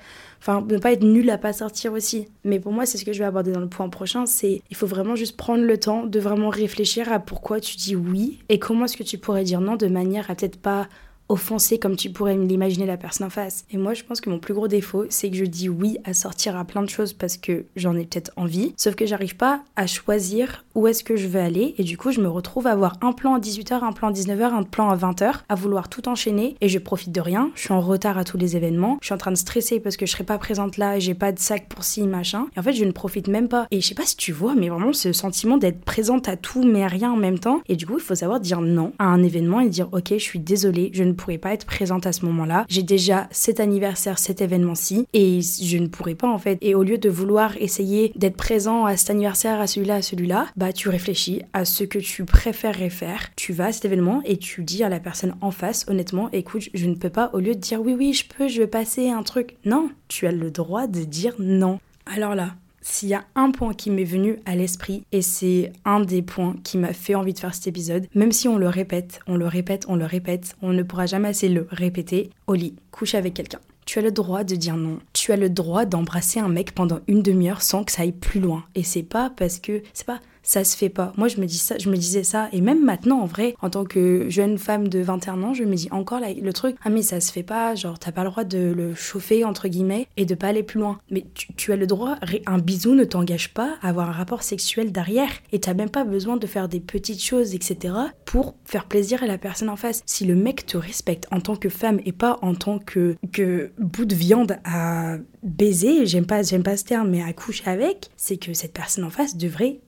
enfin 0.44 0.66
ne 0.68 0.78
pas 0.78 0.92
être 0.92 1.04
nul 1.04 1.30
à 1.30 1.38
pas 1.38 1.54
sortir 1.54 1.94
aussi. 1.94 2.28
Mais 2.44 2.60
pour 2.60 2.74
moi, 2.74 2.86
c'est 2.86 2.98
ce 2.98 3.06
que 3.06 3.14
je 3.14 3.20
vais 3.20 3.26
aborder 3.26 3.54
dans 3.54 3.62
le 3.62 3.70
point 3.70 3.88
prochain, 3.88 4.26
c'est 4.26 4.62
il 4.70 4.76
faut 4.76 4.88
vraiment 4.88 5.16
juste 5.16 5.38
prendre 5.38 5.64
le 5.64 5.78
temps 5.78 6.04
de 6.06 6.20
vraiment 6.20 6.50
réfléchir 6.50 7.12
à 7.14 7.20
pourquoi 7.20 7.62
tu 7.62 7.78
dis 7.78 7.96
oui 7.96 8.40
et 8.50 8.60
comment 8.60 8.86
est-ce 8.86 8.98
que 8.98 9.04
tu 9.04 9.18
pourrais 9.18 9.46
dire 9.46 9.62
non 9.62 9.78
de 9.78 9.88
manière 9.88 10.30
à 10.30 10.36
peut-être 10.36 10.60
pas 10.60 10.90
offensé 11.34 11.80
comme 11.80 11.96
tu 11.96 12.12
pourrais 12.12 12.38
l'imaginer 12.38 12.86
la 12.86 12.96
personne 12.96 13.28
en 13.28 13.32
face. 13.32 13.66
Et 13.72 13.78
moi, 13.78 13.96
je 13.96 14.04
pense 14.04 14.22
que 14.22 14.30
mon 14.30 14.40
plus 14.40 14.54
gros 14.54 14.68
défaut, 14.68 15.06
c'est 15.10 15.32
que 15.32 15.36
je 15.36 15.46
dis 15.46 15.68
oui 15.68 15.98
à 16.06 16.14
sortir 16.14 16.56
à 16.56 16.64
plein 16.64 16.84
de 16.84 16.90
choses 16.90 17.14
parce 17.14 17.38
que 17.38 17.66
j'en 17.76 17.96
ai 17.96 18.06
peut-être 18.06 18.32
envie, 18.36 18.74
sauf 18.78 18.96
que 18.96 19.06
j'arrive 19.06 19.36
pas 19.36 19.62
à 19.76 19.88
choisir 19.88 20.64
où 20.76 20.88
est-ce 20.88 21.04
que 21.04 21.16
je 21.16 21.28
veux 21.28 21.40
aller 21.40 21.74
et 21.78 21.84
du 21.84 21.98
coup, 21.98 22.12
je 22.12 22.22
me 22.22 22.30
retrouve 22.30 22.68
à 22.68 22.72
avoir 22.72 22.98
un 23.02 23.14
plan 23.14 23.34
à 23.34 23.40
18h, 23.40 23.84
un 23.84 23.94
plan 23.94 24.10
à 24.10 24.12
19h, 24.12 24.44
un 24.44 24.64
plan 24.64 24.90
à 24.90 24.96
20h, 24.96 25.34
à 25.50 25.56
vouloir 25.56 25.90
tout 25.90 26.08
enchaîner 26.08 26.56
et 26.62 26.70
je 26.70 26.78
profite 26.80 27.12
de 27.12 27.22
rien. 27.22 27.52
Je 27.56 27.62
suis 27.62 27.74
en 27.74 27.82
retard 27.82 28.18
à 28.18 28.24
tous 28.24 28.38
les 28.38 28.56
événements, 28.56 29.00
je 29.02 29.08
suis 29.08 29.14
en 29.14 29.18
train 29.18 29.32
de 29.32 29.38
stresser 29.38 29.80
parce 29.80 29.98
que 29.98 30.06
je 30.06 30.12
serai 30.12 30.24
pas 30.24 30.38
présente 30.38 30.78
là, 30.78 31.00
j'ai 31.00 31.16
pas 31.16 31.32
de 31.32 31.40
sac 31.40 31.68
pour 31.68 31.84
ci, 31.84 32.04
machin. 32.04 32.46
Et 32.56 32.60
en 32.60 32.64
fait, 32.64 32.74
je 32.74 32.86
ne 32.86 32.92
profite 32.92 33.28
même 33.28 33.48
pas. 33.48 33.68
Et 33.72 33.82
je 33.82 33.88
sais 33.88 33.96
pas 33.96 34.06
si 34.06 34.18
tu 34.18 34.32
vois, 34.32 34.54
mais 34.56 34.70
vraiment 34.70 34.94
ce 34.94 35.14
sentiment 35.14 35.58
d'être 35.58 35.82
présente 35.82 36.30
à 36.30 36.38
tout 36.38 36.64
mais 36.64 36.84
à 36.84 36.88
rien 36.88 37.12
en 37.12 37.18
même 37.18 37.40
temps. 37.40 37.62
Et 37.68 37.76
du 37.76 37.88
coup, 37.88 37.98
il 37.98 38.04
faut 38.04 38.16
savoir 38.16 38.40
dire 38.40 38.62
non 38.62 38.94
à 39.00 39.06
un 39.06 39.24
événement 39.24 39.60
et 39.62 39.70
dire 39.70 39.90
ok, 39.92 40.10
je 40.12 40.24
suis 40.24 40.40
désolée, 40.40 40.92
je 40.94 41.04
ne 41.04 41.14
pourrais 41.24 41.38
pas 41.38 41.54
être 41.54 41.66
présente 41.66 42.06
à 42.06 42.12
ce 42.12 42.26
moment-là. 42.26 42.66
J'ai 42.68 42.84
déjà 42.84 43.28
cet 43.32 43.60
anniversaire, 43.60 44.20
cet 44.20 44.42
événement-ci, 44.42 45.08
et 45.14 45.40
je 45.42 45.78
ne 45.78 45.88
pourrais 45.88 46.16
pas 46.16 46.30
en 46.30 46.38
fait. 46.38 46.58
Et 46.62 46.76
au 46.76 46.84
lieu 46.84 46.98
de 46.98 47.10
vouloir 47.10 47.56
essayer 47.58 48.12
d'être 48.16 48.36
présent 48.36 48.86
à 48.86 48.98
cet 48.98 49.10
anniversaire, 49.12 49.62
à 49.62 49.68
celui-là, 49.68 49.96
à 49.96 50.02
celui-là, 50.02 50.48
bah 50.58 50.74
tu 50.74 50.90
réfléchis 50.90 51.42
à 51.54 51.64
ce 51.66 51.86
que 51.86 52.00
tu 52.00 52.26
préférerais 52.26 52.90
faire. 52.90 53.30
Tu 53.36 53.54
vas 53.54 53.68
à 53.68 53.72
cet 53.72 53.86
événement 53.86 54.22
et 54.26 54.38
tu 54.38 54.64
dis 54.64 54.84
à 54.84 54.90
la 54.90 55.00
personne 55.00 55.36
en 55.42 55.52
face, 55.52 55.86
honnêtement, 55.88 56.30
écoute, 56.34 56.70
je 56.74 56.88
ne 56.88 56.96
peux 56.96 57.10
pas, 57.10 57.30
au 57.34 57.40
lieu 57.40 57.56
de 57.56 57.60
dire 57.60 57.82
oui, 57.82 57.96
oui, 57.98 58.14
je 58.14 58.26
peux, 58.26 58.48
je 58.48 58.60
vais 58.60 58.68
passer 58.68 59.10
un 59.10 59.24
truc. 59.24 59.56
Non, 59.64 59.90
tu 60.10 60.28
as 60.28 60.32
le 60.32 60.52
droit 60.52 60.88
de 60.88 61.04
dire 61.04 61.36
non. 61.40 61.80
Alors 62.06 62.36
là, 62.36 62.56
s'il 62.84 63.10
y 63.10 63.14
a 63.14 63.26
un 63.36 63.50
point 63.50 63.74
qui 63.74 63.90
m'est 63.90 64.04
venu 64.04 64.38
à 64.46 64.56
l'esprit, 64.56 65.06
et 65.12 65.22
c'est 65.22 65.72
un 65.86 66.02
des 66.02 66.22
points 66.22 66.56
qui 66.64 66.78
m'a 66.78 66.94
fait 66.94 67.16
envie 67.16 67.34
de 67.34 67.40
faire 67.40 67.56
cet 67.56 67.68
épisode, 67.68 68.08
même 68.14 68.32
si 68.32 68.48
on 68.48 68.58
le 68.58 68.68
répète, 68.68 69.22
on 69.26 69.38
le 69.38 69.48
répète, 69.48 69.86
on 69.88 69.96
le 69.96 70.06
répète, 70.06 70.56
on 70.62 70.74
ne 70.74 70.84
pourra 70.84 71.06
jamais 71.06 71.30
assez 71.30 71.50
le 71.50 71.68
répéter, 71.72 72.30
au 72.48 72.56
couche 72.92 73.16
avec 73.16 73.34
quelqu'un. 73.34 73.60
Tu 73.86 74.00
as 74.00 74.02
le 74.02 74.12
droit 74.12 74.44
de 74.44 74.56
dire 74.56 74.78
non. 74.78 75.00
Tu 75.12 75.32
as 75.32 75.38
le 75.38 75.50
droit 75.50 75.86
d'embrasser 75.86 76.40
un 76.40 76.48
mec 76.48 76.74
pendant 76.74 77.00
une 77.08 77.22
demi-heure 77.22 77.62
sans 77.62 77.84
que 77.84 77.92
ça 77.92 78.04
aille 78.04 78.14
plus 78.14 78.40
loin. 78.40 78.64
Et 78.76 78.84
c'est 78.84 79.04
pas 79.04 79.30
parce 79.30 79.60
que 79.60 79.82
c'est 79.94 80.06
pas 80.06 80.22
ça 80.44 80.64
se 80.64 80.78
fait 80.78 80.90
pas. 80.90 81.14
Moi, 81.18 81.30
je 81.30 81.40
me 81.40 81.46
dis 81.46 81.58
ça, 81.58 81.78
je 81.78 81.90
me 81.90 81.96
disais 81.96 82.24
ça, 82.24 82.50
et 82.52 82.62
même 82.62 82.84
maintenant, 82.84 83.22
en 83.22 83.26
vrai, 83.26 83.56
en 83.62 83.70
tant 83.70 83.86
que 83.86 84.30
jeune 84.30 84.58
femme 84.58 84.90
de 84.90 85.00
21 85.00 85.42
ans, 85.42 85.54
je 85.54 85.64
me 85.64 85.76
dis 85.76 85.88
encore 85.92 86.20
le 86.20 86.54
truc, 86.54 86.76
ah 86.84 86.90
mais 86.90 87.02
ça 87.02 87.20
se 87.22 87.32
fait 87.32 87.44
pas, 87.44 87.76
genre 87.76 87.98
t'as 87.98 88.12
pas 88.12 88.24
le 88.24 88.30
droit 88.30 88.44
de 88.44 88.74
le 88.76 88.94
chauffer 88.94 89.46
entre 89.46 89.68
guillemets 89.68 90.08
et 90.18 90.26
de 90.26 90.36
pas 90.36 90.48
aller 90.48 90.64
plus 90.64 90.80
loin. 90.80 91.00
Mais 91.10 91.26
tu, 91.58 91.72
as 91.72 91.76
le 91.76 91.88
droit, 91.88 92.18
un 92.46 92.58
bisou 92.60 92.94
ne 92.94 93.06
t'engage 93.06 93.54
pas 93.54 93.78
à 93.82 93.90
avoir 93.90 94.10
un 94.10 94.14
rapport 94.14 94.44
sexuel 94.44 94.92
derrière, 94.92 95.32
et 95.52 95.60
t'as 95.60 95.74
même 95.74 95.90
pas 95.90 96.04
besoin 96.04 96.38
de 96.38 96.46
faire 96.46 96.68
des 96.68 96.82
petites 96.82 97.24
choses, 97.24 97.56
etc. 97.56 97.94
pour 98.26 98.56
faire 98.66 98.86
plaisir 98.86 99.24
à 99.24 99.28
la 99.28 99.38
personne 99.38 99.70
en 99.70 99.78
face. 99.78 100.04
Si 100.06 100.26
le 100.26 100.36
mec 100.36 100.66
te 100.66 100.78
respecte 100.78 101.28
en 101.32 101.40
tant 101.40 101.56
que 101.56 101.70
femme 101.70 102.00
et 102.06 102.12
pas 102.12 102.38
en 102.42 102.54
tant 102.54 102.80
que, 102.80 103.16
que 103.32 103.72
bout 103.80 104.06
de 104.06 104.16
viande 104.16 104.58
à 104.66 105.18
baiser, 105.42 106.06
j'aime 106.06 106.26
pas, 106.26 106.42
j'aime 106.44 106.64
pas 106.64 106.78
ce 106.78 106.84
terme, 106.84 107.10
mais 107.10 107.22
à 107.22 107.32
coucher 107.34 107.64
avec, 107.66 108.10
c'est 108.18 108.38
que 108.38 108.54
cette 108.54 108.74
personne 108.74 109.04
en 109.04 109.10
face 109.10 109.38
devrait 109.38 109.80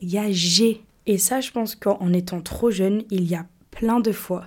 dégager. 0.00 0.82
Et 1.06 1.18
ça, 1.18 1.40
je 1.40 1.50
pense 1.50 1.74
qu'en 1.74 2.12
étant 2.12 2.40
trop 2.40 2.70
jeune, 2.70 3.04
il 3.10 3.24
y 3.24 3.34
a 3.34 3.46
plein 3.70 4.00
de 4.00 4.12
fois 4.12 4.46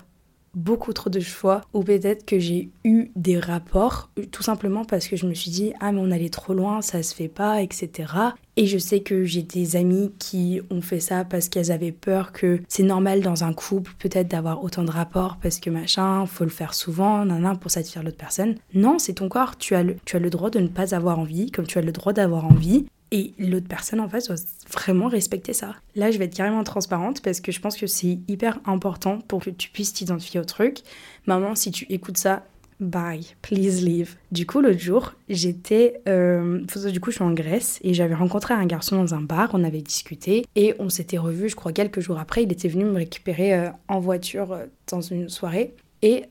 beaucoup 0.58 0.92
trop 0.92 1.12
de 1.12 1.20
fois 1.20 1.62
ou 1.74 1.84
peut-être 1.84 2.26
que 2.26 2.40
j'ai 2.40 2.70
eu 2.84 3.12
des 3.16 3.40
rapports 3.40 4.10
tout 4.32 4.42
simplement 4.42 4.86
parce 4.86 5.08
que 5.08 5.16
je 5.16 5.28
me 5.28 5.36
suis 5.36 5.52
dit 5.52 5.74
ah 5.80 5.92
mais 5.92 6.02
on 6.02 6.10
allait 6.10 6.30
trop 6.30 6.56
loin 6.56 6.82
ça 6.82 7.04
se 7.04 7.14
fait 7.14 7.28
pas 7.28 7.62
etc 7.62 8.12
et 8.56 8.66
je 8.66 8.80
sais 8.80 9.02
que 9.02 9.24
j'ai 9.24 9.44
des 9.44 9.76
amis 9.76 10.12
qui 10.18 10.60
ont 10.72 10.82
fait 10.82 11.00
ça 11.00 11.26
parce 11.26 11.48
qu'elles 11.48 11.72
avaient 11.72 11.92
peur 11.92 12.32
que 12.32 12.60
c'est 12.68 12.82
normal 12.82 13.22
dans 13.22 13.44
un 13.44 13.54
couple 13.54 13.92
peut-être 14.00 14.30
d'avoir 14.30 14.64
autant 14.64 14.84
de 14.84 14.90
rapports 14.90 15.38
parce 15.40 15.60
que 15.60 15.70
machin 15.70 16.26
faut 16.26 16.44
le 16.44 16.50
faire 16.50 16.74
souvent 16.74 17.24
nan, 17.24 17.58
pour 17.60 17.70
satisfaire 17.70 18.02
l'autre 18.02 18.18
personne. 18.18 18.56
Non 18.74 18.98
c'est 18.98 19.14
ton 19.14 19.30
corps 19.30 19.58
tu 19.58 19.76
as 19.76 19.84
le 19.84 19.96
tu 20.06 20.16
as 20.16 20.20
le 20.20 20.32
droit 20.32 20.50
de 20.50 20.60
ne 20.60 20.70
pas 20.70 20.96
avoir 20.96 21.20
envie 21.20 21.52
comme 21.52 21.68
tu 21.68 21.78
as 21.78 21.82
le 21.82 21.92
droit 21.92 22.14
d'avoir 22.14 22.46
envie. 22.46 22.88
Et 23.12 23.34
l'autre 23.40 23.68
personne 23.70 24.02
en 24.02 24.10
face 24.10 24.28
doit 24.28 24.36
vraiment 24.72 25.08
respecter 25.08 25.54
ça. 25.54 25.76
Là, 25.96 26.12
je 26.12 26.18
vais 26.18 26.26
être 26.26 26.36
carrément 26.36 26.64
transparente 26.64 27.22
parce 27.22 27.42
que 27.42 27.52
je 27.52 27.60
pense 27.60 27.78
que 27.78 27.88
c'est 27.88 28.20
hyper 28.28 28.60
important 28.66 29.20
pour 29.20 29.44
que 29.44 29.50
tu 29.50 29.70
puisses 29.70 29.94
t'identifier 29.94 30.40
au 30.40 30.46
truc. 30.46 30.80
Maman, 31.26 31.56
si 31.56 31.72
tu 31.72 31.86
écoutes 31.90 32.18
ça, 32.18 32.44
bye, 32.80 33.26
please 33.42 33.84
leave. 33.84 34.16
Du 34.32 34.46
coup, 34.46 34.62
l'autre 34.62 34.80
jour, 34.80 35.14
j'étais. 35.30 36.02
Euh, 36.08 36.60
du 36.92 37.00
coup, 37.00 37.12
je 37.12 37.16
suis 37.16 37.24
en 37.24 37.34
Grèce 37.34 37.80
et 37.84 37.94
j'avais 37.94 38.16
rencontré 38.16 38.54
un 38.54 38.66
garçon 38.66 38.98
dans 38.98 39.16
un 39.16 39.22
bar, 39.22 39.50
on 39.54 39.64
avait 39.64 39.82
discuté 39.82 40.46
et 40.56 40.76
on 40.80 40.90
s'était 40.90 41.18
revus, 41.18 41.50
je 41.50 41.56
crois, 41.56 41.72
quelques 41.72 42.00
jours 42.00 42.20
après. 42.20 42.44
Il 42.44 42.52
était 42.52 42.68
venu 42.68 42.86
me 42.86 42.96
récupérer 42.96 43.54
euh, 43.54 43.70
en 43.88 44.00
voiture 44.00 44.52
euh, 44.52 44.66
dans 44.90 45.02
une 45.02 45.30
soirée. 45.30 45.74
Et 46.04 46.26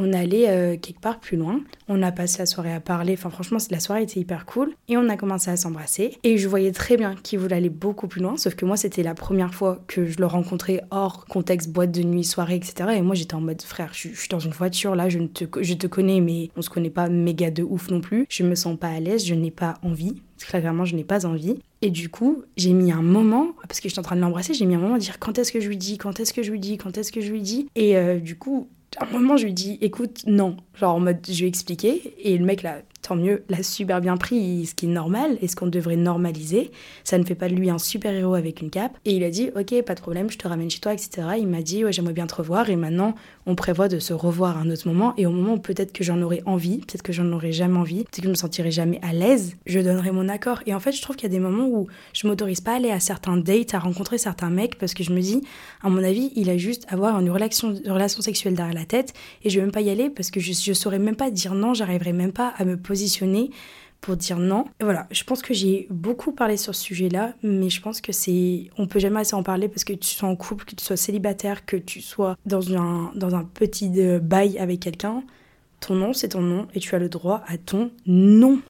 on 0.00 0.12
allait 0.12 0.48
euh, 0.48 0.76
quelque 0.76 1.00
part 1.00 1.20
plus 1.20 1.36
loin. 1.36 1.60
On 1.88 2.02
a 2.02 2.10
passé 2.10 2.38
la 2.38 2.46
soirée 2.46 2.72
à 2.72 2.80
parler. 2.80 3.14
Enfin, 3.14 3.30
franchement, 3.30 3.58
la 3.70 3.80
soirée 3.80 4.02
était 4.02 4.20
hyper 4.20 4.46
cool. 4.46 4.72
Et 4.88 4.96
on 4.96 5.08
a 5.08 5.16
commencé 5.16 5.50
à 5.50 5.56
s'embrasser. 5.56 6.16
Et 6.24 6.38
je 6.38 6.48
voyais 6.48 6.72
très 6.72 6.96
bien 6.96 7.14
qu'il 7.14 7.38
voulait 7.38 7.56
aller 7.56 7.68
beaucoup 7.68 8.08
plus 8.08 8.20
loin. 8.20 8.36
Sauf 8.36 8.54
que 8.54 8.64
moi, 8.64 8.76
c'était 8.76 9.02
la 9.02 9.14
première 9.14 9.54
fois 9.54 9.82
que 9.86 10.06
je 10.06 10.18
le 10.18 10.26
rencontrais 10.26 10.82
hors 10.90 11.26
contexte 11.26 11.70
boîte 11.70 11.92
de 11.92 12.02
nuit, 12.02 12.24
soirée, 12.24 12.56
etc. 12.56 12.90
Et 12.96 13.02
moi, 13.02 13.14
j'étais 13.14 13.34
en 13.34 13.40
mode 13.40 13.60
frère, 13.62 13.90
je, 13.92 14.08
suis 14.08 14.28
dans 14.28 14.38
une 14.38 14.52
voiture 14.52 14.94
là, 14.94 15.08
je, 15.08 15.18
ne 15.18 15.26
te, 15.26 15.44
je 15.60 15.74
te 15.74 15.86
connais, 15.86 16.20
mais 16.20 16.50
on 16.56 16.62
se 16.62 16.70
connaît 16.70 16.90
pas 16.90 17.08
méga 17.08 17.50
de 17.50 17.62
ouf 17.62 17.90
non 17.90 18.00
plus. 18.00 18.26
Je 18.28 18.42
me 18.42 18.54
sens 18.54 18.78
pas 18.78 18.88
à 18.88 19.00
l'aise, 19.00 19.26
je 19.26 19.34
n'ai 19.34 19.50
pas 19.50 19.74
envie. 19.82 20.22
Clairement, 20.38 20.86
je 20.86 20.96
n'ai 20.96 21.04
pas 21.04 21.26
envie. 21.26 21.58
Et 21.82 21.90
du 21.90 22.08
coup, 22.08 22.42
j'ai 22.56 22.72
mis 22.72 22.92
un 22.92 23.02
moment, 23.02 23.48
parce 23.68 23.80
que 23.80 23.88
j'étais 23.88 23.98
en 23.98 24.02
train 24.02 24.16
de 24.16 24.20
l'embrasser, 24.20 24.54
j'ai 24.54 24.66
mis 24.66 24.74
un 24.74 24.78
moment 24.78 24.94
à 24.94 24.98
dire 24.98 25.18
quand 25.18 25.38
est-ce 25.38 25.52
que 25.52 25.60
je 25.60 25.68
lui 25.68 25.76
dis, 25.76 25.98
quand 25.98 26.18
est-ce 26.18 26.32
que 26.32 26.42
je 26.42 26.50
lui 26.50 26.60
dis, 26.60 26.78
quand 26.78 26.96
est-ce 26.98 27.12
que 27.12 27.20
je 27.20 27.30
lui 27.30 27.42
dis? 27.42 27.68
Et 27.74 27.96
euh, 27.96 28.18
du 28.18 28.36
coup, 28.36 28.68
à 28.98 29.04
un 29.04 29.10
moment, 29.10 29.36
je 29.36 29.44
lui 29.44 29.52
dis, 29.52 29.78
écoute, 29.80 30.22
non. 30.26 30.56
Genre, 30.74 30.96
en 30.96 31.00
mode, 31.00 31.18
je 31.26 31.38
lui 31.38 31.44
ai 31.44 31.48
expliqué. 31.48 32.14
Et 32.18 32.36
le 32.36 32.44
mec, 32.44 32.62
là, 32.62 32.80
tant 33.02 33.16
mieux, 33.16 33.44
l'a 33.48 33.62
super 33.62 34.00
bien 34.00 34.16
pris, 34.16 34.66
ce 34.66 34.74
qui 34.74 34.86
est 34.86 34.90
normal 34.90 35.38
et 35.40 35.48
ce 35.48 35.56
qu'on 35.56 35.66
devrait 35.66 35.96
normaliser. 35.96 36.70
Ça 37.04 37.18
ne 37.18 37.24
fait 37.24 37.34
pas 37.34 37.48
de 37.48 37.54
lui 37.54 37.70
un 37.70 37.78
super-héros 37.78 38.34
avec 38.34 38.60
une 38.60 38.70
cape. 38.70 38.96
Et 39.04 39.12
il 39.12 39.24
a 39.24 39.30
dit, 39.30 39.50
ok, 39.56 39.82
pas 39.82 39.94
de 39.94 40.00
problème, 40.00 40.30
je 40.30 40.38
te 40.38 40.46
ramène 40.46 40.70
chez 40.70 40.80
toi, 40.80 40.92
etc. 40.92 41.28
Il 41.38 41.46
m'a 41.46 41.62
dit, 41.62 41.84
ouais, 41.84 41.92
j'aimerais 41.92 42.12
bien 42.12 42.26
te 42.26 42.34
revoir 42.34 42.68
et 42.70 42.76
maintenant, 42.76 43.14
on 43.46 43.54
prévoit 43.54 43.88
de 43.88 43.98
se 43.98 44.12
revoir 44.12 44.58
à 44.58 44.60
un 44.60 44.70
autre 44.70 44.86
moment 44.86 45.14
et 45.16 45.26
au 45.26 45.30
moment 45.30 45.54
où 45.54 45.58
peut-être 45.58 45.92
que 45.92 46.04
j'en 46.04 46.20
aurais 46.22 46.42
envie, 46.46 46.78
peut-être 46.78 47.02
que 47.02 47.12
j'en 47.12 47.30
aurais 47.32 47.52
jamais 47.52 47.78
envie, 47.78 48.04
peut-être 48.04 48.20
que 48.20 48.24
je 48.24 48.30
me 48.30 48.34
sentirais 48.34 48.70
jamais 48.70 49.00
à 49.02 49.12
l'aise, 49.12 49.56
je 49.66 49.80
donnerai 49.80 50.12
mon 50.12 50.28
accord. 50.28 50.60
Et 50.66 50.74
en 50.74 50.80
fait, 50.80 50.92
je 50.92 51.02
trouve 51.02 51.16
qu'il 51.16 51.28
y 51.28 51.32
a 51.32 51.36
des 51.36 51.40
moments 51.40 51.66
où 51.66 51.86
je 52.12 52.26
m'autorise 52.26 52.60
pas 52.60 52.72
à 52.72 52.76
aller 52.76 52.90
à 52.90 53.00
certains 53.00 53.36
dates, 53.36 53.74
à 53.74 53.78
rencontrer 53.78 54.18
certains 54.18 54.50
mecs 54.50 54.78
parce 54.78 54.94
que 54.94 55.02
je 55.02 55.12
me 55.12 55.20
dis, 55.20 55.42
à 55.82 55.88
mon 55.88 56.02
avis, 56.02 56.32
il 56.36 56.50
a 56.50 56.56
juste 56.56 56.86
à 56.88 56.94
avoir 56.94 57.18
une 57.18 57.30
relation, 57.30 57.74
une 57.74 57.90
relation 57.90 58.22
sexuelle 58.22 58.54
derrière 58.54 58.74
la 58.74 58.84
tête 58.84 59.14
et 59.42 59.50
je 59.50 59.58
vais 59.58 59.62
même 59.62 59.72
pas 59.72 59.80
y 59.80 59.90
aller 59.90 60.10
parce 60.10 60.30
que 60.30 60.40
je, 60.40 60.52
je 60.52 60.72
saurais 60.72 60.98
même 60.98 61.16
pas 61.16 61.30
dire 61.30 61.54
non, 61.54 61.74
j'arriverai 61.74 62.12
même 62.12 62.32
pas 62.32 62.52
à 62.56 62.64
me 62.64 62.76
positionner 62.90 63.50
pour 64.00 64.16
dire 64.16 64.38
non. 64.38 64.64
Et 64.80 64.84
voilà, 64.84 65.06
je 65.12 65.22
pense 65.22 65.42
que 65.42 65.54
j'ai 65.54 65.86
beaucoup 65.90 66.32
parlé 66.32 66.56
sur 66.56 66.74
ce 66.74 66.82
sujet-là, 66.82 67.34
mais 67.44 67.70
je 67.70 67.80
pense 67.80 68.00
que 68.00 68.10
c'est. 68.10 68.68
On 68.78 68.88
peut 68.88 68.98
jamais 68.98 69.20
assez 69.20 69.34
en 69.34 69.44
parler 69.44 69.68
parce 69.68 69.84
que 69.84 69.92
tu 69.92 70.08
sois 70.08 70.28
en 70.28 70.34
couple, 70.34 70.64
que 70.64 70.74
tu 70.74 70.84
sois 70.84 70.96
célibataire, 70.96 71.64
que 71.64 71.76
tu 71.76 72.00
sois 72.00 72.36
dans 72.46 72.76
un, 72.76 73.12
dans 73.14 73.36
un 73.36 73.44
petit 73.44 73.92
euh, 73.98 74.18
bail 74.18 74.58
avec 74.58 74.80
quelqu'un. 74.80 75.22
Ton 75.78 75.94
nom, 75.94 76.12
c'est 76.12 76.30
ton 76.30 76.42
nom 76.42 76.66
et 76.74 76.80
tu 76.80 76.94
as 76.94 76.98
le 76.98 77.08
droit 77.08 77.42
à 77.46 77.56
ton 77.58 77.90
non 78.06 78.60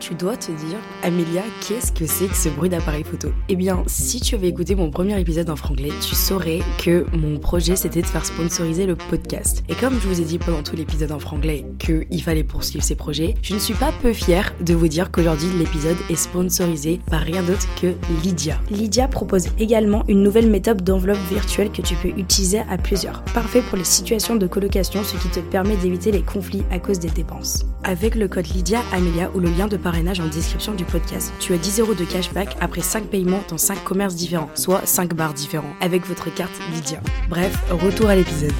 tu 0.00 0.14
dois 0.14 0.36
te 0.36 0.50
dire, 0.50 0.78
Amélia, 1.02 1.42
qu'est-ce 1.60 1.92
que 1.92 2.06
c'est 2.06 2.26
que 2.26 2.34
ce 2.34 2.48
bruit 2.48 2.70
d'appareil 2.70 3.04
photo? 3.04 3.28
Eh 3.48 3.54
bien, 3.54 3.82
si 3.86 4.20
tu 4.20 4.34
avais 4.34 4.48
écouté 4.48 4.74
mon 4.74 4.90
premier 4.90 5.20
épisode 5.20 5.50
en 5.50 5.56
franglais, 5.56 5.92
tu 6.00 6.14
saurais 6.14 6.60
que 6.82 7.04
mon 7.14 7.38
projet 7.38 7.76
c'était 7.76 8.00
de 8.00 8.06
faire 8.06 8.24
sponsoriser 8.24 8.86
le 8.86 8.96
podcast. 8.96 9.62
Et 9.68 9.74
comme 9.74 10.00
je 10.00 10.08
vous 10.08 10.20
ai 10.20 10.24
dit 10.24 10.38
pendant 10.38 10.62
tout 10.62 10.74
l'épisode 10.74 11.12
en 11.12 11.18
franglais 11.18 11.66
qu'il 11.78 12.22
fallait 12.22 12.44
poursuivre 12.44 12.82
ces 12.82 12.94
projets, 12.94 13.34
je 13.42 13.52
ne 13.52 13.58
suis 13.58 13.74
pas 13.74 13.92
peu 14.00 14.14
fière 14.14 14.54
de 14.62 14.72
vous 14.72 14.88
dire 14.88 15.10
qu'aujourd'hui 15.10 15.50
l'épisode 15.58 15.98
est 16.08 16.16
sponsorisé 16.16 16.98
par 17.10 17.20
rien 17.20 17.42
d'autre 17.42 17.68
que 17.80 17.92
Lydia. 18.22 18.58
Lydia 18.70 19.06
propose 19.06 19.48
également 19.58 20.04
une 20.08 20.22
nouvelle 20.22 20.48
méthode 20.48 20.82
d'enveloppe 20.82 21.18
virtuelle 21.30 21.70
que 21.70 21.82
tu 21.82 21.94
peux 21.96 22.08
utiliser 22.08 22.60
à 22.70 22.78
plusieurs. 22.78 23.22
Parfait 23.34 23.62
pour 23.68 23.76
les 23.76 23.84
situations 23.84 24.36
de 24.36 24.46
colocation, 24.46 25.04
ce 25.04 25.16
qui 25.18 25.28
te 25.28 25.40
permet 25.40 25.76
d'éviter 25.76 26.10
les 26.10 26.22
conflits 26.22 26.62
à 26.70 26.78
cause 26.78 26.98
des 26.98 27.10
dépenses. 27.10 27.66
Avec 27.84 28.14
le 28.14 28.28
code 28.28 28.46
Lydia 28.46 28.80
Amélia 28.92 29.30
ou 29.34 29.40
le 29.40 29.50
lien 29.50 29.66
de 29.66 29.76
en 29.90 30.28
description 30.28 30.74
du 30.74 30.84
podcast, 30.84 31.32
tu 31.40 31.52
as 31.52 31.58
10 31.58 31.80
euros 31.80 31.94
de 31.94 32.04
cashback 32.04 32.56
après 32.60 32.80
5 32.80 33.06
paiements 33.06 33.42
dans 33.48 33.58
5 33.58 33.82
commerces 33.82 34.14
différents, 34.14 34.48
soit 34.54 34.86
5 34.86 35.14
bars 35.14 35.34
différents, 35.34 35.74
avec 35.80 36.06
votre 36.06 36.32
carte 36.32 36.52
Lydia. 36.72 37.00
Bref, 37.28 37.56
retour 37.70 38.08
à 38.08 38.14
l'épisode. 38.14 38.52